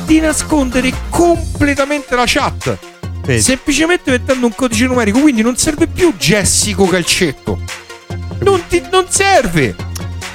di 0.06 0.20
nascondere 0.20 0.94
completamente 1.10 2.16
la 2.16 2.24
chat. 2.26 2.78
Vedi. 3.26 3.42
Semplicemente 3.42 4.12
mettendo 4.12 4.46
un 4.46 4.56
codice 4.56 4.86
numerico, 4.86 5.20
quindi 5.20 5.42
non 5.42 5.58
serve 5.58 5.88
più 5.88 6.14
Jessico 6.16 6.86
Calcetto. 6.86 7.60
Non, 8.40 8.62
ti, 8.70 8.82
non 8.90 9.06
serve. 9.10 9.76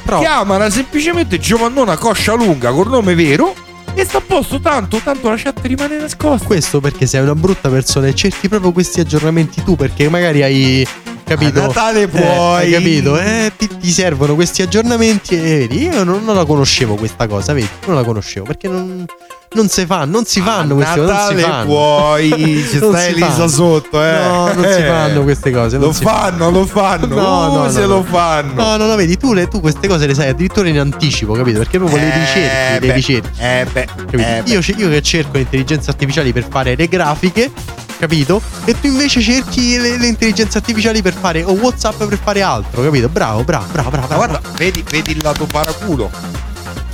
Però- 0.04 0.18
Chiamala 0.18 0.68
semplicemente 0.68 1.38
Giovannona 1.38 1.96
Coscia 1.96 2.34
Lunga 2.34 2.70
col 2.72 2.88
nome 2.88 3.14
vero 3.14 3.54
e 3.94 4.04
sta 4.04 4.18
a 4.18 4.20
posto 4.20 4.60
tanto, 4.60 4.98
tanto 4.98 5.28
la 5.28 5.36
chat 5.36 5.60
rimane 5.62 5.98
nascosta. 5.98 6.46
Questo 6.46 6.80
perché 6.80 7.06
sei 7.06 7.22
una 7.22 7.34
brutta 7.34 7.68
persona 7.68 8.06
e 8.06 8.14
cerchi 8.14 8.48
proprio 8.48 8.72
questi 8.72 9.00
aggiornamenti 9.00 9.62
tu 9.62 9.76
perché 9.76 10.08
magari 10.08 10.42
hai 10.42 10.86
capito 11.36 11.62
A 11.62 11.66
Natale 11.66 12.02
Eh, 12.02 12.08
puoi. 12.08 12.54
hai 12.64 12.70
capito 12.72 13.18
eh, 13.18 13.52
ti, 13.56 13.68
ti 13.78 13.90
servono 13.90 14.34
questi 14.34 14.62
aggiornamenti 14.62 15.34
e 15.36 15.40
vedi 15.40 15.82
io 15.84 16.04
non, 16.04 16.24
non 16.24 16.34
la 16.34 16.44
conoscevo 16.44 16.94
questa 16.96 17.26
cosa 17.26 17.52
vedi 17.52 17.68
non 17.86 17.96
la 17.96 18.02
conoscevo 18.04 18.46
perché 18.46 18.68
non, 18.68 19.04
non 19.54 19.68
si 19.68 19.84
fanno 19.86 20.10
non 20.12 20.24
si 20.24 20.40
fanno 20.40 20.74
queste 20.74 21.00
cose 21.00 21.12
non 21.12 21.16
si 21.28 21.34
Natale 21.34 21.42
fanno 21.42 21.64
puoi, 21.64 22.30
ci 22.70 22.76
sta 22.76 23.06
Elisa 23.06 23.26
fanno. 23.30 23.48
sotto, 23.48 24.02
eh. 24.02 24.12
no 24.12 24.52
non 24.52 24.64
si 24.72 24.78
Eh. 24.80 24.86
fanno 24.86 25.22
queste 25.22 25.50
cose 25.50 25.78
Lo 25.78 25.92
si 25.92 26.02
fanno, 26.04 26.50
lo 26.50 26.64
fanno. 26.66 27.06
No, 27.06 27.50
uh, 27.50 27.54
no, 27.56 27.70
se 27.70 27.80
no, 27.80 27.86
lo 27.86 27.96
no. 27.96 28.02
fanno. 28.04 28.52
No, 28.54 28.76
no, 28.76 28.86
no, 28.86 28.96
vedi, 28.96 29.16
tu, 29.16 29.32
le- 29.34 29.48
tu 29.48 29.60
queste 29.60 29.88
cose 29.88 30.06
le 30.06 30.14
sai 30.14 30.28
addirittura 30.28 30.68
in 30.68 30.78
anticipo, 30.78 31.32
capito? 31.34 31.58
Perché 31.58 31.78
proprio 31.78 31.98
le 31.98 32.12
Eh, 32.14 32.18
ricerchi, 32.18 32.80
le 32.80 32.86
beh, 32.86 32.92
ricerchi. 32.94 33.28
Eh 33.38 33.66
beh, 33.72 33.86
eh 34.12 34.42
io, 34.46 34.60
io 34.76 34.88
che 34.88 35.02
cerco 35.02 35.30
le 35.34 35.40
intelligenze 35.40 35.90
artificiali 35.90 36.32
per 36.32 36.46
fare 36.48 36.74
le 36.76 36.88
grafiche, 36.88 37.50
capito? 38.06 38.42
E 38.64 38.78
tu 38.80 38.88
invece 38.88 39.20
cerchi 39.20 39.78
le, 39.78 39.96
le 39.96 40.06
intelligenze 40.08 40.58
artificiali 40.58 41.00
per 41.02 41.14
fare 41.14 41.44
o 41.44 41.52
WhatsApp 41.52 42.02
per 42.02 42.18
fare 42.20 42.42
altro, 42.42 42.82
capito? 42.82 43.08
Bravo, 43.08 43.44
bravo, 43.44 43.66
bravo, 43.70 43.90
bravo. 43.90 44.06
Ma 44.08 44.16
guarda, 44.16 44.40
vedi, 44.56 44.84
vedi 44.90 45.12
il 45.12 45.20
lato 45.22 45.46
paraculo. 45.46 46.10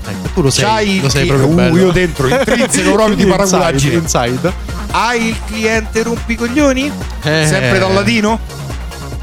Ecco, 0.06 0.28
tu 0.34 0.42
lo 0.42 0.50
sai, 0.50 0.64
C'hai 0.64 1.00
lo 1.00 1.08
sai 1.08 1.22
chi- 1.22 1.28
proprio 1.28 1.48
uh, 1.48 1.54
bello. 1.54 1.76
io 1.78 1.90
dentro, 1.92 2.28
intrinseco 2.34 2.92
proprio 2.92 3.16
di 3.16 3.24
paraculaggine. 3.24 3.94
Inside. 3.94 4.52
Hai 4.90 5.28
il 5.28 5.36
cliente 5.46 6.02
rompicoglioni? 6.02 6.92
Eh. 7.22 7.46
Sempre 7.46 7.78
dal 7.78 7.92
latino? 7.94 8.38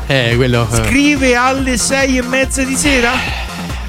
Eh, 0.08 0.34
quello. 0.36 0.68
eh, 0.72 0.76
Scrive 0.86 1.36
alle 1.36 1.78
sei 1.78 2.18
e 2.18 2.22
mezza 2.24 2.64
di 2.64 2.76
sera? 2.76 3.12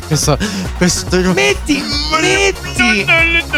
Questo, 0.07 0.39
questo 0.77 1.19
Metti, 1.33 1.83
metti. 2.21 3.05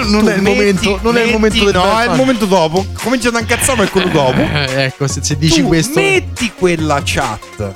non 0.06 0.28
è 0.28 0.34
il 0.36 0.42
metti- 0.42 0.56
momento, 0.56 0.98
non 1.02 1.16
è 1.16 1.22
il 1.24 1.32
momento 1.32 1.64
del 1.64 1.74
No, 1.74 1.98
è 2.00 2.04
il 2.06 2.14
momento 2.16 2.46
dopo. 2.46 2.84
Cominciano 3.02 3.36
a 3.36 3.40
incazzare, 3.40 3.78
ma 3.78 3.84
è 3.84 3.90
quello 3.90 4.08
dopo. 4.08 4.40
Eh, 4.68 4.84
ecco, 4.84 5.06
se, 5.06 5.20
se 5.22 5.36
dici 5.36 5.60
tu 5.62 5.68
questo. 5.68 6.00
metti 6.00 6.52
quella 6.56 7.00
chat 7.04 7.74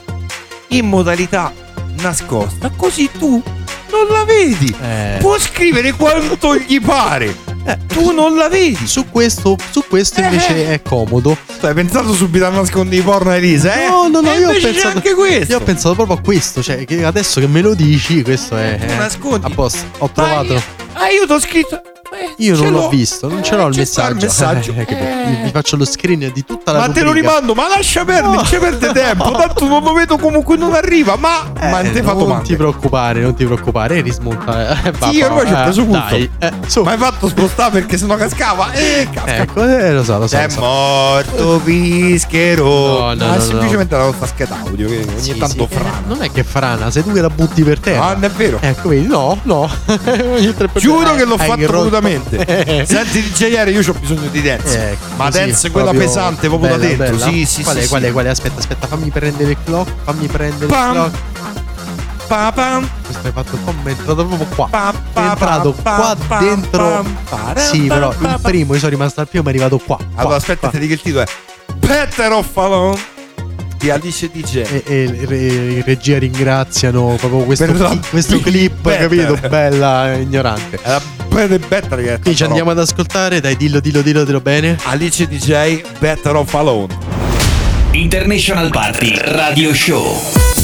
in 0.69 0.87
modalità 0.89 1.53
nascosta, 2.01 2.71
così 2.75 3.09
tu 3.19 3.43
non 3.91 4.07
la 4.11 4.25
vedi. 4.25 4.75
Eh. 4.83 5.17
Può 5.21 5.39
scrivere 5.39 5.93
quanto 5.93 6.57
gli 6.57 6.81
pare. 6.81 7.51
Tu 7.87 8.11
non 8.13 8.35
la 8.37 8.49
vedi. 8.49 8.87
Su 8.87 9.09
questo, 9.11 9.57
su 9.71 9.85
questo 9.89 10.21
invece 10.21 10.73
è 10.73 10.83
comodo. 10.83 11.37
Tu 11.61 11.67
hai 11.67 11.75
pensato 11.75 12.13
subito 12.13 12.47
a 12.47 12.49
nascondere 12.51 13.01
i 13.01 13.05
porno 13.05 13.31
a 13.31 13.37
Elisa, 13.37 13.85
eh? 13.85 13.89
No, 13.89 14.09
no, 14.09 14.21
no, 14.21 14.33
E 14.33 14.39
io 14.39 14.51
ho 14.51 14.53
pensato 14.61 14.97
anche 14.97 15.15
questo. 15.15 15.53
Io 15.53 15.59
ho 15.59 15.63
pensato 15.63 15.95
proprio 15.95 16.17
a 16.17 16.21
questo, 16.21 16.63
cioè 16.63 16.85
che 16.85 17.05
adesso 17.05 17.41
che 17.41 17.47
me 17.47 17.61
lo 17.61 17.75
dici, 17.75 18.23
questo 18.23 18.57
è 18.57 18.79
Tu 18.79 18.93
eh, 18.93 18.97
nascondi. 18.97 19.47
a 19.47 19.51
posto. 19.55 19.85
Ho 19.99 20.09
provato. 20.09 20.61
Ah, 20.95 21.09
io 21.11 21.27
ti 21.27 21.33
ho 21.33 21.41
scritto. 21.41 21.81
Eh, 22.43 22.47
Io 22.47 22.57
ce 22.57 22.63
non 22.63 22.73
l'ho 22.73 22.89
visto, 22.89 23.29
non 23.29 23.43
ce 23.43 23.55
Eh, 23.55 23.57
l'ho 23.57 23.67
il 23.69 23.75
c'è 23.75 23.85
sta 23.85 24.13
messaggio. 24.13 24.71
il 24.71 24.77
messaggio. 24.77 24.81
Eh, 24.93 25.31
Eh. 25.33 25.43
Vi 25.45 25.51
faccio 25.51 25.77
lo 25.77 25.85
screen 25.85 26.31
di 26.33 26.45
tutta 26.45 26.73
la 26.73 26.79
Ma 26.81 26.89
te 26.89 27.01
lo 27.01 27.07
rubrica. 27.13 27.29
rimando, 27.29 27.55
ma 27.55 27.69
lascia 27.69 28.05
perdere, 28.05 28.35
non 28.35 28.45
ci 28.45 28.57
perde 28.59 28.91
tempo. 28.93 29.31
Tanto 29.31 29.67
non 29.67 29.83
lo 29.83 29.93
vedo 29.93 30.17
comunque 30.19 30.57
non 30.57 30.75
arriva. 30.75 31.17
Ma, 31.17 31.53
Eh, 31.61 31.69
ma 31.71 31.81
te 31.83 32.03
fa 32.03 32.13
non 32.13 32.19
domande. 32.19 32.45
ti 32.45 32.57
preoccupare, 32.57 33.21
non 33.21 33.35
ti 33.35 33.45
preoccupare, 33.45 34.01
rismonta. 34.01 34.83
Eh, 34.83 34.93
Sì, 35.13 35.21
ormai 35.23 35.47
ci 35.47 35.53
ho 35.53 35.59
eh, 35.59 35.63
preso 35.63 35.85
gusto. 35.85 36.03
Dai, 36.09 36.31
eh, 36.39 36.53
su. 36.67 36.83
Ma 36.83 36.91
hai 36.93 36.99
fatto 36.99 37.29
spostare 37.29 37.71
perché 37.71 37.97
sennò 37.99 38.17
cascava. 38.17 38.73
Eh, 38.73 39.09
casca. 39.13 39.37
Ecco, 39.37 39.65
eh, 39.67 39.93
lo 39.93 40.03
so, 40.05 40.19
lo 40.19 40.27
so. 40.27 40.37
È 40.37 40.45
lo 40.45 40.51
so. 40.51 40.61
morto 40.61 41.61
Pischero. 41.65 42.65
No, 42.65 43.15
no, 43.15 43.27
Ma 43.27 43.35
no, 43.37 43.41
semplicemente 43.41 43.97
la 43.97 44.05
nostra 44.05 44.27
scheda 44.27 44.57
audio. 44.65 44.89
Che 44.89 45.07
ogni 45.09 45.21
Sì, 45.21 45.37
tanto 45.37 45.69
sì, 45.71 45.75
frana. 45.77 45.99
eh, 45.99 46.07
non 46.09 46.23
è 46.23 46.31
che 46.33 46.45
frana, 46.45 46.91
sei 46.91 47.03
tu 47.05 47.13
che 47.13 47.21
la 47.21 47.31
butti 47.31 47.63
per 47.63 47.79
terra. 47.81 48.07
Ah, 48.07 48.13
non 48.15 48.25
è 48.25 48.31
vero. 48.31 48.59
Ecco, 48.61 48.89
vedi, 48.89 49.07
no, 49.07 49.39
no. 49.45 49.71
Giuro 50.75 51.15
che 51.15 51.25
l'ho 51.25 51.37
fatto 51.39 51.67
rotto. 51.71 52.01
Volutamente. 52.37 52.87
Senti, 52.87 53.23
DJR, 53.33 53.69
io 53.69 53.81
ho 53.89 53.95
bisogno 53.99 54.29
di 54.29 54.43
dance. 54.43 54.91
Ecco, 54.93 55.05
Ma 55.17 55.31
dance 55.31 55.71
quella 55.71 55.91
proprio 55.91 56.09
pesante, 56.09 56.49
proprio 56.49 56.71
da 56.71 56.77
bella, 56.77 56.89
dentro. 56.97 57.17
bella. 57.17 57.31
Sì, 57.31 57.45
sì, 57.47 57.63
quale, 57.63 57.83
sì. 57.83 57.89
quale, 57.89 58.07
sì. 58.07 58.13
quale? 58.13 58.29
Aspetta, 58.29 58.59
aspetta, 58.59 58.87
fammi 58.87 59.11
prendere 59.11 59.51
il 59.51 59.57
clock. 59.65 59.93
Fammi 60.05 60.27
prendere 60.27 60.67
Pam. 60.67 60.89
il 60.89 61.11
clock. 61.11 61.19
Questo 63.05 63.27
hai 63.27 63.33
fatto 63.33 63.59
come 63.63 63.83
è 63.85 63.89
entrato 63.91 64.27
proprio 64.27 64.47
qua. 64.55 64.69
È 65.13 65.19
entrato 65.19 65.73
qua 65.75 66.17
dentro. 66.39 67.05
Sì, 67.57 67.81
però 67.83 68.11
il 68.11 68.39
primo 68.41 68.73
io 68.73 68.79
sono 68.79 68.91
rimasto 68.91 69.21
al 69.21 69.29
primo, 69.29 69.45
ma 69.45 69.51
è 69.51 69.53
arrivato 69.53 69.79
qua. 69.79 69.97
qua, 69.97 70.07
Allora, 70.15 70.37
aspetta, 70.37 70.69
qua. 70.69 70.71
ti 70.71 70.79
dico 70.79 70.95
il 70.95 71.03
titolo 71.03 71.25
è 71.25 71.29
Better 71.75 72.33
of 72.33 72.57
Alone 72.57 73.12
di 73.83 73.91
Alice 73.91 74.31
DJ. 74.33 74.59
E, 74.59 74.83
e 74.87 75.03
in 75.05 75.83
regia 75.85 76.17
ringraziano 76.19 77.17
proprio 77.19 77.41
questo, 77.41 77.67
cli- 77.67 78.01
questo 78.11 78.39
clip, 78.39 78.81
Better. 78.81 79.09
capito? 79.09 79.49
Bella 79.49 80.15
ignorante. 80.15 80.79
È 80.81 80.89
la 80.89 81.03
Better 81.29 81.59
Better 81.59 81.99
che 81.99 82.15
è 82.15 82.19
Quindi 82.21 82.37
ci 82.37 82.45
andiamo 82.45 82.71
ad 82.71 82.79
ascoltare, 82.79 83.41
dai, 83.41 83.57
dillo, 83.57 83.81
dillo, 83.81 84.01
dillo, 84.01 84.23
dillo 84.23 84.41
bene. 84.41 84.79
Alice 84.85 85.27
DJ 85.27 85.83
Better 85.99 86.37
of 86.37 86.55
Alone. 86.55 86.97
International 87.91 88.71
Party 88.71 89.15
Radio 89.17 89.75
Show. 89.75 90.62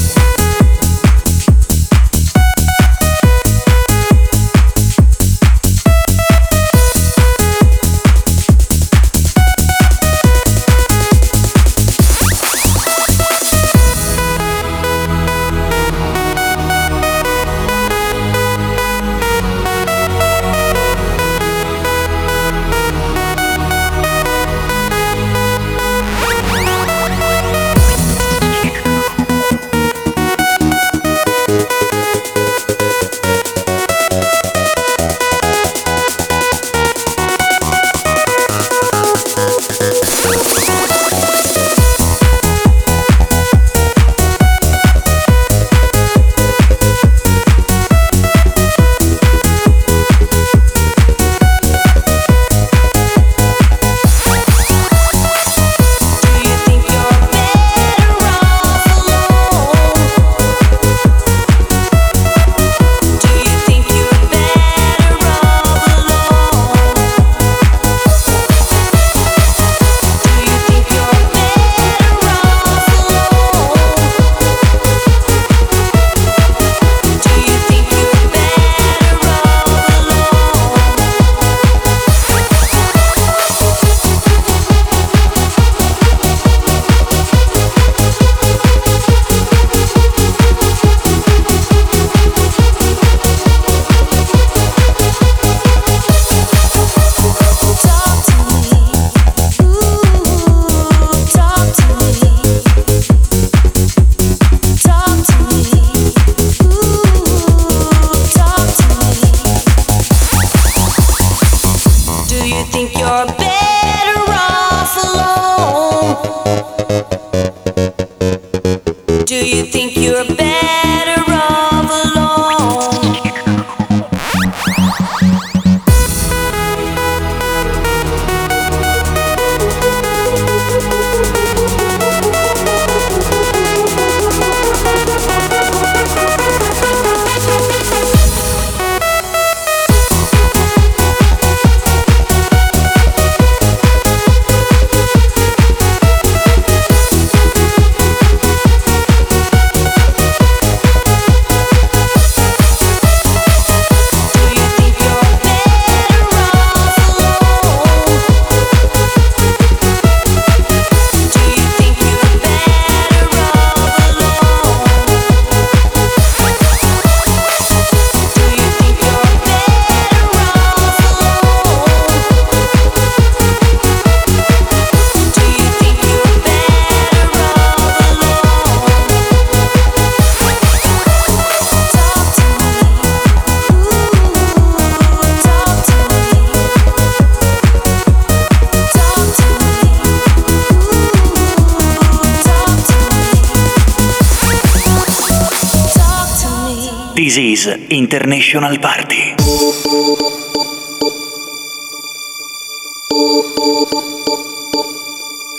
International 198.11 198.75
Party. 198.79 199.35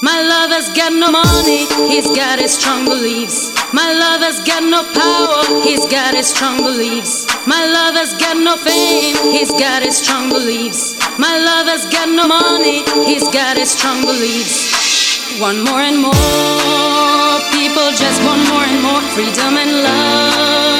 My 0.03 0.19
lover's 0.21 0.69
got 0.75 0.93
no 0.93 1.13
money, 1.13 1.67
he's 1.87 2.09
got 2.11 2.41
his 2.41 2.59
strong 2.59 2.87
beliefs. 2.87 3.55
My 3.73 3.93
lover's 3.93 4.43
got 4.43 4.65
no 4.65 4.83
power, 4.83 5.63
he's 5.63 5.87
got 5.87 6.15
his 6.15 6.27
strong 6.27 6.57
beliefs. 6.65 7.29
My 7.47 7.63
lover's 7.71 8.19
got 8.19 8.37
no 8.37 8.57
fame, 8.57 9.15
he's 9.31 9.53
got 9.53 9.85
his 9.85 9.99
strong 9.99 10.29
beliefs. 10.31 10.99
My 11.21 11.39
lover's 11.39 11.87
got 11.87 12.09
no 12.09 12.27
money, 12.27 12.83
he's 13.07 13.29
got 13.31 13.59
his 13.59 13.71
strong 13.71 14.03
beliefs. 14.03 15.39
One 15.41 15.63
more 15.63 15.83
and 15.87 16.03
more, 16.03 17.39
people 17.55 17.95
just 17.95 18.19
want 18.27 18.43
more 18.51 18.67
and 18.67 18.83
more 18.83 19.03
freedom 19.15 19.55
and 19.55 19.71
love. 19.87 20.80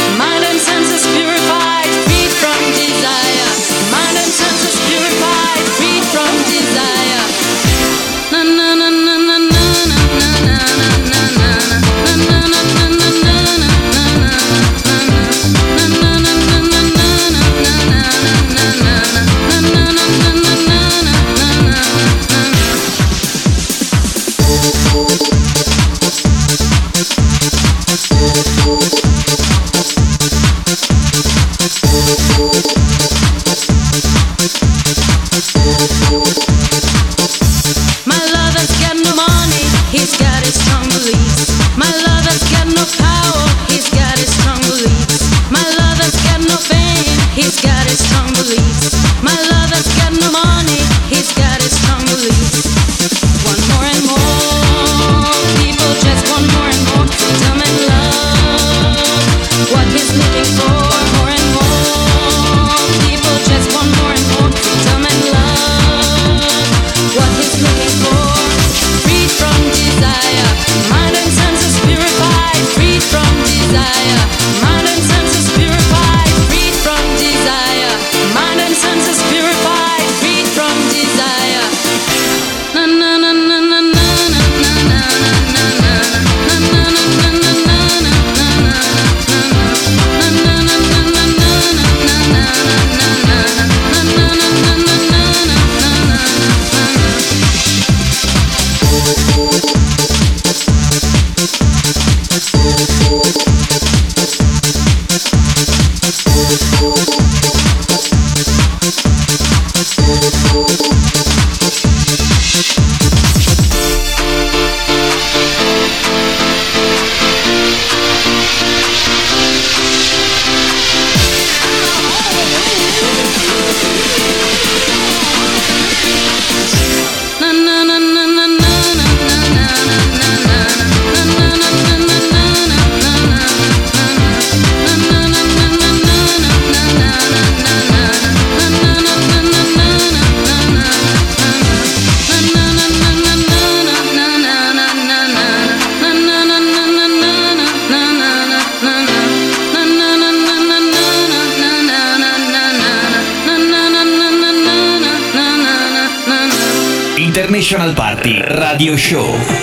Radio 158.61 158.95
Show. 158.95 159.60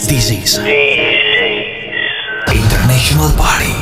disease. 0.00 0.58
disease. 0.58 0.58
International 2.52 3.30
Party. 3.36 3.81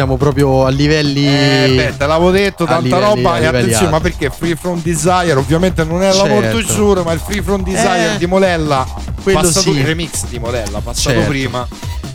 Stiamo 0.00 0.16
proprio 0.16 0.64
a 0.64 0.70
livelli. 0.70 1.26
Eh, 1.26 1.72
beh, 1.76 1.96
te 1.98 2.06
l'avevo 2.06 2.30
detto, 2.30 2.64
tanta 2.64 2.80
livelli- 2.98 3.22
roba. 3.22 3.38
E 3.38 3.44
attenzione, 3.44 3.90
ma 3.90 3.96
alti. 3.96 4.10
perché 4.10 4.30
Free 4.34 4.56
From 4.56 4.80
Desire? 4.82 5.32
Ovviamente 5.34 5.84
non 5.84 6.02
è 6.02 6.06
la 6.08 6.14
Certo. 6.14 6.28
molto 6.28 6.62
giuro, 6.62 7.02
ma 7.02 7.12
il 7.12 7.20
Free 7.22 7.42
From 7.42 7.62
Desire 7.62 8.14
Eh, 8.14 8.18
di 8.18 8.24
Molella. 8.26 8.86
quello 9.22 9.40
passato, 9.40 9.72
sì. 9.72 9.78
Il 9.78 9.84
remix 9.84 10.24
di 10.28 10.38
Molella, 10.38 10.80
passato 10.80 11.10
Certo. 11.16 11.28
prima. 11.28 11.68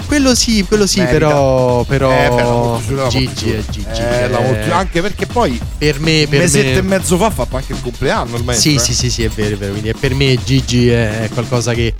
Quello 0.07 0.33
sì, 0.35 0.63
quello 0.67 0.85
sì, 0.87 0.99
Merita. 0.99 1.17
però. 1.17 1.83
però 1.83 2.11
Eh, 2.11 2.29
molto 2.29 3.07
Gigi 3.09 3.51
è 3.51 3.61
Gigi. 3.69 3.85
Eh, 3.89 4.29
molto- 4.29 4.73
anche 4.73 5.01
perché 5.01 5.25
poi 5.27 5.59
per 5.77 5.99
me, 5.99 6.23
un 6.23 6.29
per 6.29 6.39
mesetto 6.39 6.67
me- 6.69 6.77
e 6.77 6.81
mezzo 6.81 7.17
fa 7.17 7.25
ha 7.27 7.31
fatto 7.31 7.55
anche 7.55 7.73
il 7.73 7.81
compleanno. 7.81 8.37
Maestro, 8.43 8.53
Sì, 8.71 8.75
eh. 8.75 8.79
sì, 8.79 8.93
sì, 8.95 9.09
sì, 9.11 9.23
è 9.23 9.29
vero, 9.29 9.55
è 9.55 9.57
vero. 9.57 9.71
Quindi 9.73 9.93
per 9.99 10.13
me 10.15 10.37
Gigi 10.43 10.89
è 10.89 11.29
qualcosa 11.33 11.73
che. 11.73 11.93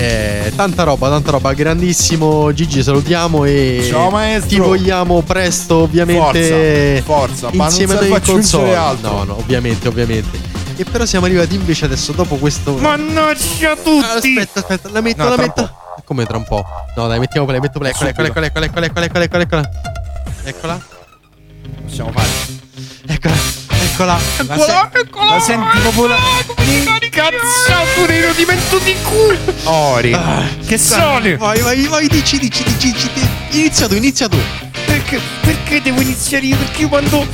Eh, 0.00 0.50
tanta 0.56 0.82
roba, 0.84 1.10
tanta 1.10 1.30
roba. 1.30 1.52
Grandissimo 1.52 2.50
Gigi, 2.54 2.82
salutiamo 2.82 3.44
e 3.44 3.86
Ciao, 3.86 4.10
ti 4.46 4.56
vogliamo 4.56 5.20
presto, 5.20 5.82
ovviamente. 5.82 7.02
Forza, 7.04 7.50
forza. 7.50 7.64
insieme 7.64 7.94
ma 7.94 8.00
non 8.00 8.12
a 8.14 8.20
console. 8.20 8.74
Altro. 8.74 9.10
No, 9.10 9.24
no, 9.24 9.36
ovviamente, 9.36 9.88
ovviamente. 9.88 10.38
E 10.76 10.84
però 10.84 11.04
siamo 11.04 11.26
arrivati 11.26 11.54
invece 11.54 11.84
adesso 11.84 12.12
dopo 12.12 12.36
questo. 12.36 12.72
Mannaggia 12.78 13.76
tutti! 13.76 14.38
Aspetta, 14.38 14.60
aspetta, 14.60 14.88
la 14.90 15.02
metto, 15.02 15.22
no, 15.22 15.28
la 15.28 15.36
metto. 15.36 15.70
Come 16.06 16.24
tra 16.24 16.38
un 16.38 16.44
po'? 16.44 16.64
No, 16.96 17.06
dai, 17.06 17.18
mettiamo 17.18 17.46
play, 17.46 17.60
metto 17.60 17.78
play. 17.78 17.90
Eccola, 17.90 18.08
eccola, 18.08 18.46
eccola, 18.46 18.86
eccola, 18.86 18.86
eccola, 18.86 19.24
eccola, 19.24 19.42
eccola. 19.42 19.70
Eccola. 20.44 20.80
Possiamo 21.84 22.10
fare. 22.10 22.28
Eccola 23.06 23.59
eccola. 23.92 24.18
La, 24.46 24.58
se- 24.58 25.08
la 25.26 25.40
senti 25.40 25.78
proprio 25.78 26.06
la. 26.06 26.16
Incazzato 27.02 28.06
nel 28.06 28.24
rodimento 28.24 28.78
di 28.78 28.96
culo! 29.02 29.38
Ori! 29.64 30.16
che 30.66 30.78
sole! 30.78 31.36
Vai, 31.36 31.60
vai, 31.60 31.86
vai, 31.86 32.08
dici, 32.08 32.38
dici, 32.38 32.62
dici, 32.64 32.92
dici. 32.92 33.28
Inizia 33.50 33.88
tu, 33.88 33.94
inizia 33.94 34.28
tu. 34.28 34.38
Perché, 34.86 35.20
perché 35.40 35.82
devo 35.82 36.00
iniziare 36.00 36.46
io? 36.46 36.56
Perché 36.56 36.82
io 36.82 36.88
quando 36.88 37.26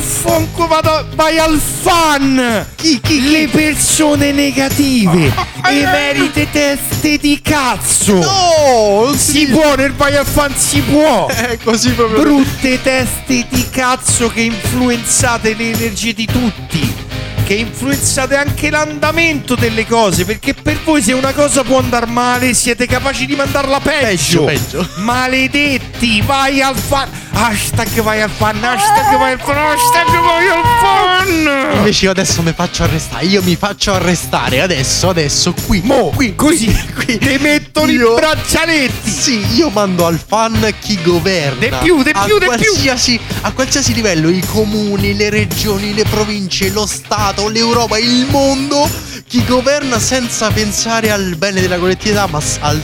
fonco 0.00 0.66
vado 0.66 1.06
vai 1.14 1.38
al 1.38 1.58
fan! 1.58 2.66
Chi, 2.76 3.00
chi, 3.00 3.30
Le 3.30 3.48
persone 3.48 4.32
negative! 4.32 5.32
Emerite 5.68 6.48
teste 6.50 7.18
di 7.18 7.40
cazzo! 7.42 8.14
No! 8.14 9.04
Non 9.06 9.16
Si 9.16 9.46
può 9.46 9.74
nel 9.74 9.92
vai 9.92 10.16
al 10.16 10.26
fan 10.26 10.54
si 10.56 10.80
può! 10.80 11.26
È 11.26 11.58
così 11.62 11.90
proprio. 11.90 12.20
Brutte 12.22 12.80
teste 12.82 13.46
di 13.48 13.68
cazzo 13.70 14.28
che 14.28 14.42
influenzate 14.42 15.54
le 15.54 15.72
energie 15.72 16.12
di 16.12 16.26
tutti! 16.26 17.11
Che 17.44 17.54
influenzate 17.54 18.36
anche 18.36 18.70
l'andamento 18.70 19.54
delle 19.54 19.86
cose, 19.86 20.24
perché 20.24 20.54
per 20.54 20.78
voi 20.84 21.02
se 21.02 21.12
una 21.12 21.32
cosa 21.32 21.62
può 21.62 21.78
andare 21.78 22.06
male 22.06 22.54
siete 22.54 22.86
capaci 22.86 23.26
di 23.26 23.34
mandarla 23.34 23.80
peggio! 23.80 24.44
Peggio, 24.44 24.78
peggio. 24.78 24.88
Maledetti, 24.96 26.22
vai 26.22 26.62
al 26.62 26.76
fan! 26.76 27.08
Hashtag 27.32 28.00
vai 28.02 28.20
al 28.22 28.30
fan, 28.30 28.62
hashtag 28.62 29.18
vai 29.18 29.32
al 29.32 29.40
fan, 29.40 29.56
hashtag 29.56 30.20
vai 30.20 30.48
al 30.48 30.62
fan! 30.80 31.76
Invece 31.76 32.04
io 32.04 32.10
adesso 32.10 32.42
mi 32.42 32.52
faccio 32.52 32.84
arrestare. 32.84 33.24
Io 33.26 33.42
mi 33.42 33.56
faccio 33.56 33.92
arrestare 33.92 34.60
adesso, 34.60 35.08
adesso, 35.08 35.54
qui. 35.66 35.80
Mo, 35.82 36.10
qui, 36.14 36.34
così, 36.34 36.72
qui. 36.94 37.18
Ti 37.18 37.38
mettono 37.72 37.90
Io- 37.90 38.12
i 38.12 38.14
braccialetti! 38.14 39.10
Sì, 39.10 39.54
io 39.54 39.70
mando 39.70 40.06
al 40.06 40.20
fan 40.24 40.72
chi 40.80 41.00
governa. 41.02 41.58
De 41.58 41.68
più, 41.82 42.02
de 42.02 42.12
più, 42.12 42.38
de 42.38 42.46
più. 42.46 42.46
qualsiasi, 42.46 43.18
A 43.42 43.52
qualsiasi 43.52 43.94
livello, 43.94 44.28
i 44.28 44.40
comuni, 44.46 45.16
le 45.16 45.30
regioni, 45.30 45.94
le 45.94 46.04
province, 46.04 46.70
lo 46.70 46.86
Stato, 46.86 47.48
l'Europa, 47.48 47.98
il 47.98 48.26
mondo. 48.28 48.88
Chi 49.26 49.44
governa 49.46 49.98
senza 49.98 50.50
pensare 50.50 51.10
al 51.10 51.36
bene 51.36 51.60
della 51.60 51.78
collettività, 51.78 52.26
ma 52.26 52.40
al, 52.60 52.80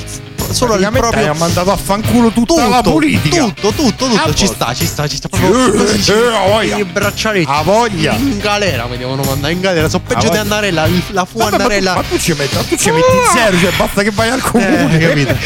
solo 0.53 0.73
Praticamente 0.77 1.09
proprio. 1.11 1.31
ha 1.33 1.35
mandato 1.37 1.71
a 1.73 1.77
fanculo 1.77 2.31
tutta 2.31 2.67
la 2.69 2.81
politica! 2.83 3.45
Tutto, 3.45 3.71
tutto, 3.73 4.07
tutto, 4.07 4.21
Ah, 4.21 4.33
ci 4.35 4.47
sta, 4.47 4.75
ci 4.75 4.87
sta, 4.87 5.07
ci 5.07 5.17
sta. 5.17 5.29
Proprio 5.29 6.35
a 6.37 6.47
voglia. 6.49 6.77
i 6.77 6.85
braccialetti. 6.85 7.47
A 7.51 7.63
voglia. 7.63 8.13
In 8.15 8.39
galera 8.39 8.87
mi 8.87 8.97
devono 8.97 9.23
mandare 9.23 9.53
in 9.53 9.61
galera. 9.61 9.89
So 9.89 10.01
peggio 10.01 10.29
di 10.29 10.37
andare 10.37 10.71
la 10.71 10.87
fu 10.87 11.03
Vabbè, 11.13 11.25
ma, 11.35 11.49
tu, 11.49 11.53
andarella. 11.55 11.95
ma 11.95 12.03
tu 12.03 12.19
ci 12.19 12.33
metti, 12.33 12.57
tu 12.69 12.77
ci 12.77 12.91
metti 12.91 13.07
zero, 13.33 13.59
cioè 13.59 13.71
basta 13.77 14.03
che 14.03 14.11
vai 14.11 14.29
al 14.31 14.41
comune. 14.41 14.99
Eh, 14.99 15.07
capito. 15.09 15.37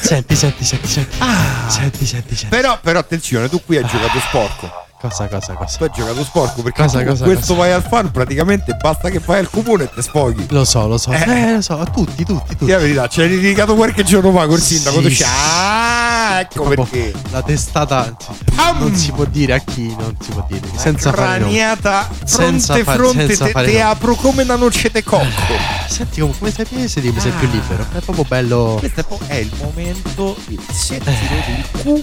Senti, 0.00 0.34
senti, 0.34 0.64
senti, 0.64 0.88
senti. 0.88 1.16
Senti, 1.68 2.06
senti, 2.06 2.34
senti. 2.34 2.46
Però, 2.48 2.78
però 2.82 2.98
attenzione, 2.98 3.48
tu 3.48 3.62
qui 3.64 3.76
hai 3.76 3.84
giocato 3.86 4.18
sporco. 4.20 4.86
Cosa, 5.00 5.28
cosa, 5.28 5.54
cosa? 5.54 5.78
Tu 5.78 5.84
hai 5.84 5.90
giocato 5.94 6.22
sporco 6.24 6.60
perché 6.60 6.82
Cosa, 6.82 7.02
cosa, 7.02 7.24
questo 7.24 7.54
cosa? 7.54 7.58
vai 7.66 7.72
al 7.72 7.82
fan 7.82 8.10
praticamente 8.10 8.74
basta 8.74 9.08
che 9.08 9.18
vai 9.24 9.38
al 9.38 9.48
comune 9.48 9.84
e 9.84 9.90
te 9.94 10.02
sfoghi. 10.02 10.44
Lo 10.50 10.62
so, 10.66 10.86
lo 10.86 10.98
so. 10.98 11.10
Eh. 11.10 11.24
Eh, 11.26 11.54
lo 11.54 11.60
so, 11.62 11.78
a 11.78 11.86
tutti, 11.86 12.22
tutti, 12.22 12.48
tutti. 12.50 12.64
Sì, 12.66 12.70
la 12.70 12.76
verità, 12.76 13.06
ci 13.08 13.22
hai 13.22 13.30
dedicato 13.30 13.74
qualche 13.76 14.04
giorno 14.04 14.30
fa 14.30 14.46
col 14.46 14.60
sindaco. 14.60 15.00
Sì, 15.00 15.14
sì. 15.14 15.24
ah, 15.26 16.40
ecco 16.40 16.64
Proprio 16.64 16.84
perché. 16.84 17.12
La 17.30 17.40
testata 17.40 18.14
non 18.78 18.94
si 18.94 19.10
può 19.12 19.24
dire 19.24 19.54
a 19.54 19.58
chi, 19.60 19.86
non 19.98 20.14
si 20.20 20.32
può 20.32 20.44
dire. 20.46 20.66
Senza 20.76 21.12
fare. 21.12 21.38
Craniata 21.40 22.06
Senza 22.24 22.74
fronte 22.74 22.84
fare- 22.84 22.98
fronte 22.98 23.26
senza 23.26 23.44
te, 23.46 23.50
fare 23.52 23.66
te 23.68 23.80
apro 23.80 24.14
come 24.16 24.42
una 24.42 24.56
noce 24.56 24.90
de 24.90 25.02
cocco. 25.02 25.24
Senti 25.88 26.20
come, 26.20 26.34
come 26.38 26.50
sei 26.52 26.66
piese, 26.66 27.00
ti 27.00 27.14
sei 27.18 27.32
più 27.32 27.48
libero. 27.48 27.86
È 27.94 28.00
proprio 28.00 28.24
bello. 28.28 28.76
Questo 28.78 29.00
è, 29.00 29.04
po- 29.04 29.18
è 29.26 29.36
il 29.36 29.50
momento 29.62 30.36
di 30.46 30.60
settilo 30.70 31.16
del 31.46 32.02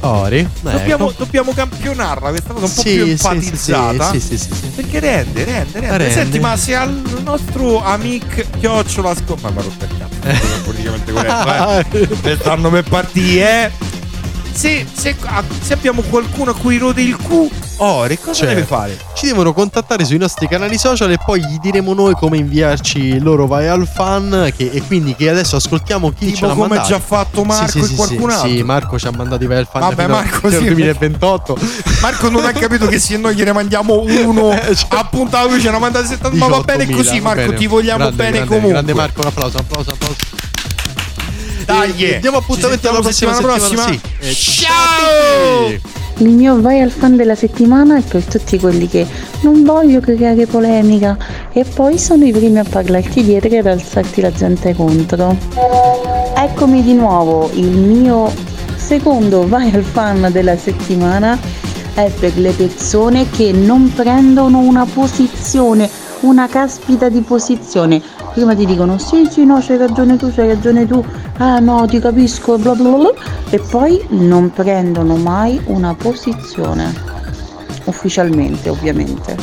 Ori. 0.00 0.48
Dobbiamo, 0.60 1.10
ecco. 1.10 1.24
dobbiamo 1.24 1.52
campionarla 1.52 2.30
questa 2.34 2.52
cosa 2.52 2.66
un 2.66 2.72
po' 2.74 2.80
Sì, 2.82 2.94
più 2.94 3.04
enfatizzata. 3.04 4.10
Sì, 4.10 4.20
sì, 4.20 4.38
sì, 4.38 4.48
sì. 4.52 4.66
Perché 4.74 5.00
rende, 5.00 5.44
rende, 5.44 5.80
rende. 5.80 5.96
Rende. 5.98 6.12
Senti, 6.12 6.38
ma 6.40 6.56
se 6.56 6.74
al 6.74 7.02
nostro 7.24 7.82
amic 7.82 8.46
chiocciola 8.58 9.14
sco- 9.14 9.36
Ma 9.40 9.50
mi 9.50 9.58
ha 9.58 9.62
rotto 9.62 9.84
il 9.84 9.90
cazzo. 9.98 10.20
è 10.26 10.60
politicamente 10.64 11.12
corretto, 11.12 12.28
eh. 12.30 12.36
Stanno 12.40 12.70
per 12.70 12.82
partire, 12.84 13.64
eh. 13.66 13.70
Se, 14.54 14.86
se- 14.92 15.16
a- 15.24 15.42
se 15.60 15.72
abbiamo 15.72 16.00
qualcuno 16.02 16.52
a 16.52 16.54
cui 16.54 16.78
rode 16.78 17.02
il 17.02 17.16
Q, 17.16 17.48
Ore, 17.78 18.20
cosa 18.20 18.34
Cioè, 18.34 18.48
deve 18.50 18.62
fare? 18.62 18.96
Ci 19.14 19.26
devono 19.26 19.52
contattare 19.52 20.04
sui 20.04 20.16
nostri 20.16 20.46
canali 20.46 20.78
social 20.78 21.10
e 21.10 21.18
poi 21.22 21.40
gli 21.44 21.58
diremo 21.58 21.92
noi 21.92 22.14
come 22.14 22.36
inviarci 22.36 22.98
il 23.00 23.22
loro 23.22 23.46
vai 23.48 23.66
al 23.66 23.88
fan. 23.92 24.52
Che, 24.56 24.70
e 24.72 24.80
quindi 24.86 25.16
che 25.16 25.28
adesso 25.28 25.56
ascoltiamo 25.56 26.10
chi 26.10 26.26
Tipo 26.26 26.36
ce 26.38 26.46
l'ha 26.46 26.52
come 26.54 26.68
mandato. 26.68 26.88
già 26.88 27.00
fatto 27.00 27.42
Marco 27.42 27.66
Sì, 27.66 27.78
sì, 27.80 27.84
e 27.84 27.88
sì, 27.88 27.94
qualcun 27.96 28.30
sì, 28.30 28.36
altro. 28.36 28.48
Sì, 28.50 28.62
Marco 28.62 28.98
ci 28.98 29.06
ha 29.08 29.10
mandato 29.10 29.42
i 29.42 29.46
vai 29.48 29.56
al 29.58 29.66
fan 29.68 29.80
Vabbè, 29.80 30.06
Marco, 30.06 30.48
sì. 30.50 30.56
2028. 30.64 31.58
Marco 32.00 32.28
non 32.30 32.44
ha 32.44 32.52
capito 32.52 32.86
che 32.86 33.00
se 33.00 33.16
noi 33.16 33.34
gliene 33.34 33.52
mandiamo 33.52 34.00
uno 34.06 34.56
appunto 34.90 35.36
lui 35.48 35.60
ce 35.60 35.70
ne 35.70 35.76
ha 35.76 35.80
mandato 35.80 36.06
70 36.06 36.36
ma 36.36 36.46
va 36.46 36.60
bene 36.60 36.84
18.000, 36.84 36.94
così 36.94 37.20
Marco 37.20 37.40
bene. 37.40 37.54
ti 37.56 37.66
vogliamo 37.66 37.98
Grande, 37.98 38.16
bene 38.16 38.30
grande, 38.30 38.46
comunque 38.46 38.72
Grande 38.72 38.94
Marco, 38.94 39.20
un 39.20 39.26
applauso, 39.26 39.56
un 39.56 39.64
applauso, 39.68 39.90
un 39.90 39.96
applauso. 39.96 40.52
Dai, 41.78 42.20
diamo 42.20 42.38
appuntamento 42.38 42.88
alla 42.88 43.00
prossima 43.00 43.34
settimana. 43.34 43.60
settimana 43.60 43.92
Sì. 43.92 44.00
Eh, 44.20 44.34
Ciao! 44.34 45.92
Il 46.18 46.28
mio 46.28 46.60
vai 46.60 46.80
al 46.80 46.92
fan 46.92 47.16
della 47.16 47.34
settimana 47.34 47.96
è 47.96 48.00
per 48.02 48.22
tutti 48.22 48.56
quelli 48.60 48.88
che 48.88 49.04
non 49.40 49.64
voglio 49.64 49.98
creare 49.98 50.46
polemica 50.46 51.18
e 51.52 51.64
poi 51.64 51.98
sono 51.98 52.24
i 52.24 52.30
primi 52.30 52.60
a 52.60 52.64
parlarti 52.64 53.24
dietro 53.24 53.50
e 53.50 53.58
ad 53.58 53.66
alzarti 53.66 54.20
la 54.20 54.30
gente 54.30 54.74
contro. 54.74 55.36
Eccomi 56.36 56.84
di 56.84 56.94
nuovo, 56.94 57.50
il 57.54 57.66
mio 57.70 58.32
secondo 58.76 59.48
vai 59.48 59.72
al 59.74 59.82
fan 59.82 60.28
della 60.30 60.56
settimana 60.56 61.36
è 61.94 62.08
per 62.10 62.36
le 62.38 62.52
persone 62.52 63.28
che 63.30 63.50
non 63.50 63.92
prendono 63.92 64.58
una 64.60 64.84
posizione, 64.86 65.90
una 66.20 66.46
caspita 66.46 67.08
di 67.08 67.22
posizione. 67.22 68.00
Prima 68.34 68.52
ti 68.56 68.66
dicono 68.66 68.98
sì 68.98 69.28
sì 69.30 69.44
no 69.44 69.62
c'hai 69.64 69.76
ragione 69.76 70.16
tu, 70.16 70.28
c'hai 70.34 70.48
ragione 70.48 70.88
tu, 70.88 71.02
ah 71.38 71.60
no 71.60 71.86
ti 71.86 72.00
capisco, 72.00 72.58
bla 72.58 72.74
bla 72.74 72.88
bla, 72.88 73.12
e 73.48 73.60
poi 73.60 74.04
non 74.08 74.50
prendono 74.50 75.14
mai 75.14 75.60
una 75.66 75.94
posizione, 75.94 76.92
ufficialmente 77.84 78.68
ovviamente. 78.70 79.36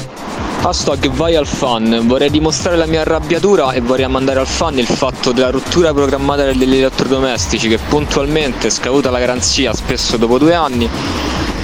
Hashtag 0.63 1.09
vai 1.09 1.37
al 1.37 1.47
fan, 1.47 2.03
vorrei 2.05 2.29
dimostrare 2.29 2.75
la 2.75 2.85
mia 2.85 3.01
arrabbiatura 3.01 3.71
e 3.71 3.79
vorrei 3.79 4.09
mandare 4.09 4.41
al 4.41 4.45
fan 4.45 4.77
il 4.77 4.85
fatto 4.85 5.31
della 5.31 5.51
rottura 5.51 5.93
programmata 5.93 6.43
degli 6.43 6.63
elettrodomestici 6.63 7.69
che 7.69 7.79
puntualmente, 7.87 8.69
scaduta 8.69 9.09
la 9.09 9.19
garanzia, 9.19 9.73
spesso 9.73 10.17
dopo 10.17 10.37
due 10.37 10.53
anni, 10.53 10.87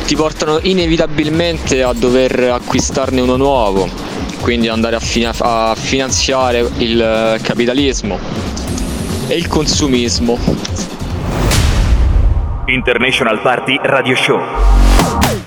ti 0.05 0.15
portano 0.15 0.59
inevitabilmente 0.61 1.83
a 1.83 1.91
dover 1.91 2.51
acquistarne 2.53 3.19
uno 3.19 3.35
nuovo, 3.35 4.15
quindi 4.47 4.69
andare 4.69 4.95
a, 4.95 5.01
fina- 5.01 5.33
a 5.37 5.75
finanziare 5.75 6.59
il 6.77 7.01
eh, 7.01 7.37
capitalismo 7.41 8.17
e 9.27 9.35
il 9.35 9.45
consumismo. 9.49 10.39
International 12.67 13.41
Party 13.41 13.77
Radio 13.83 14.15
Show. 14.15 15.46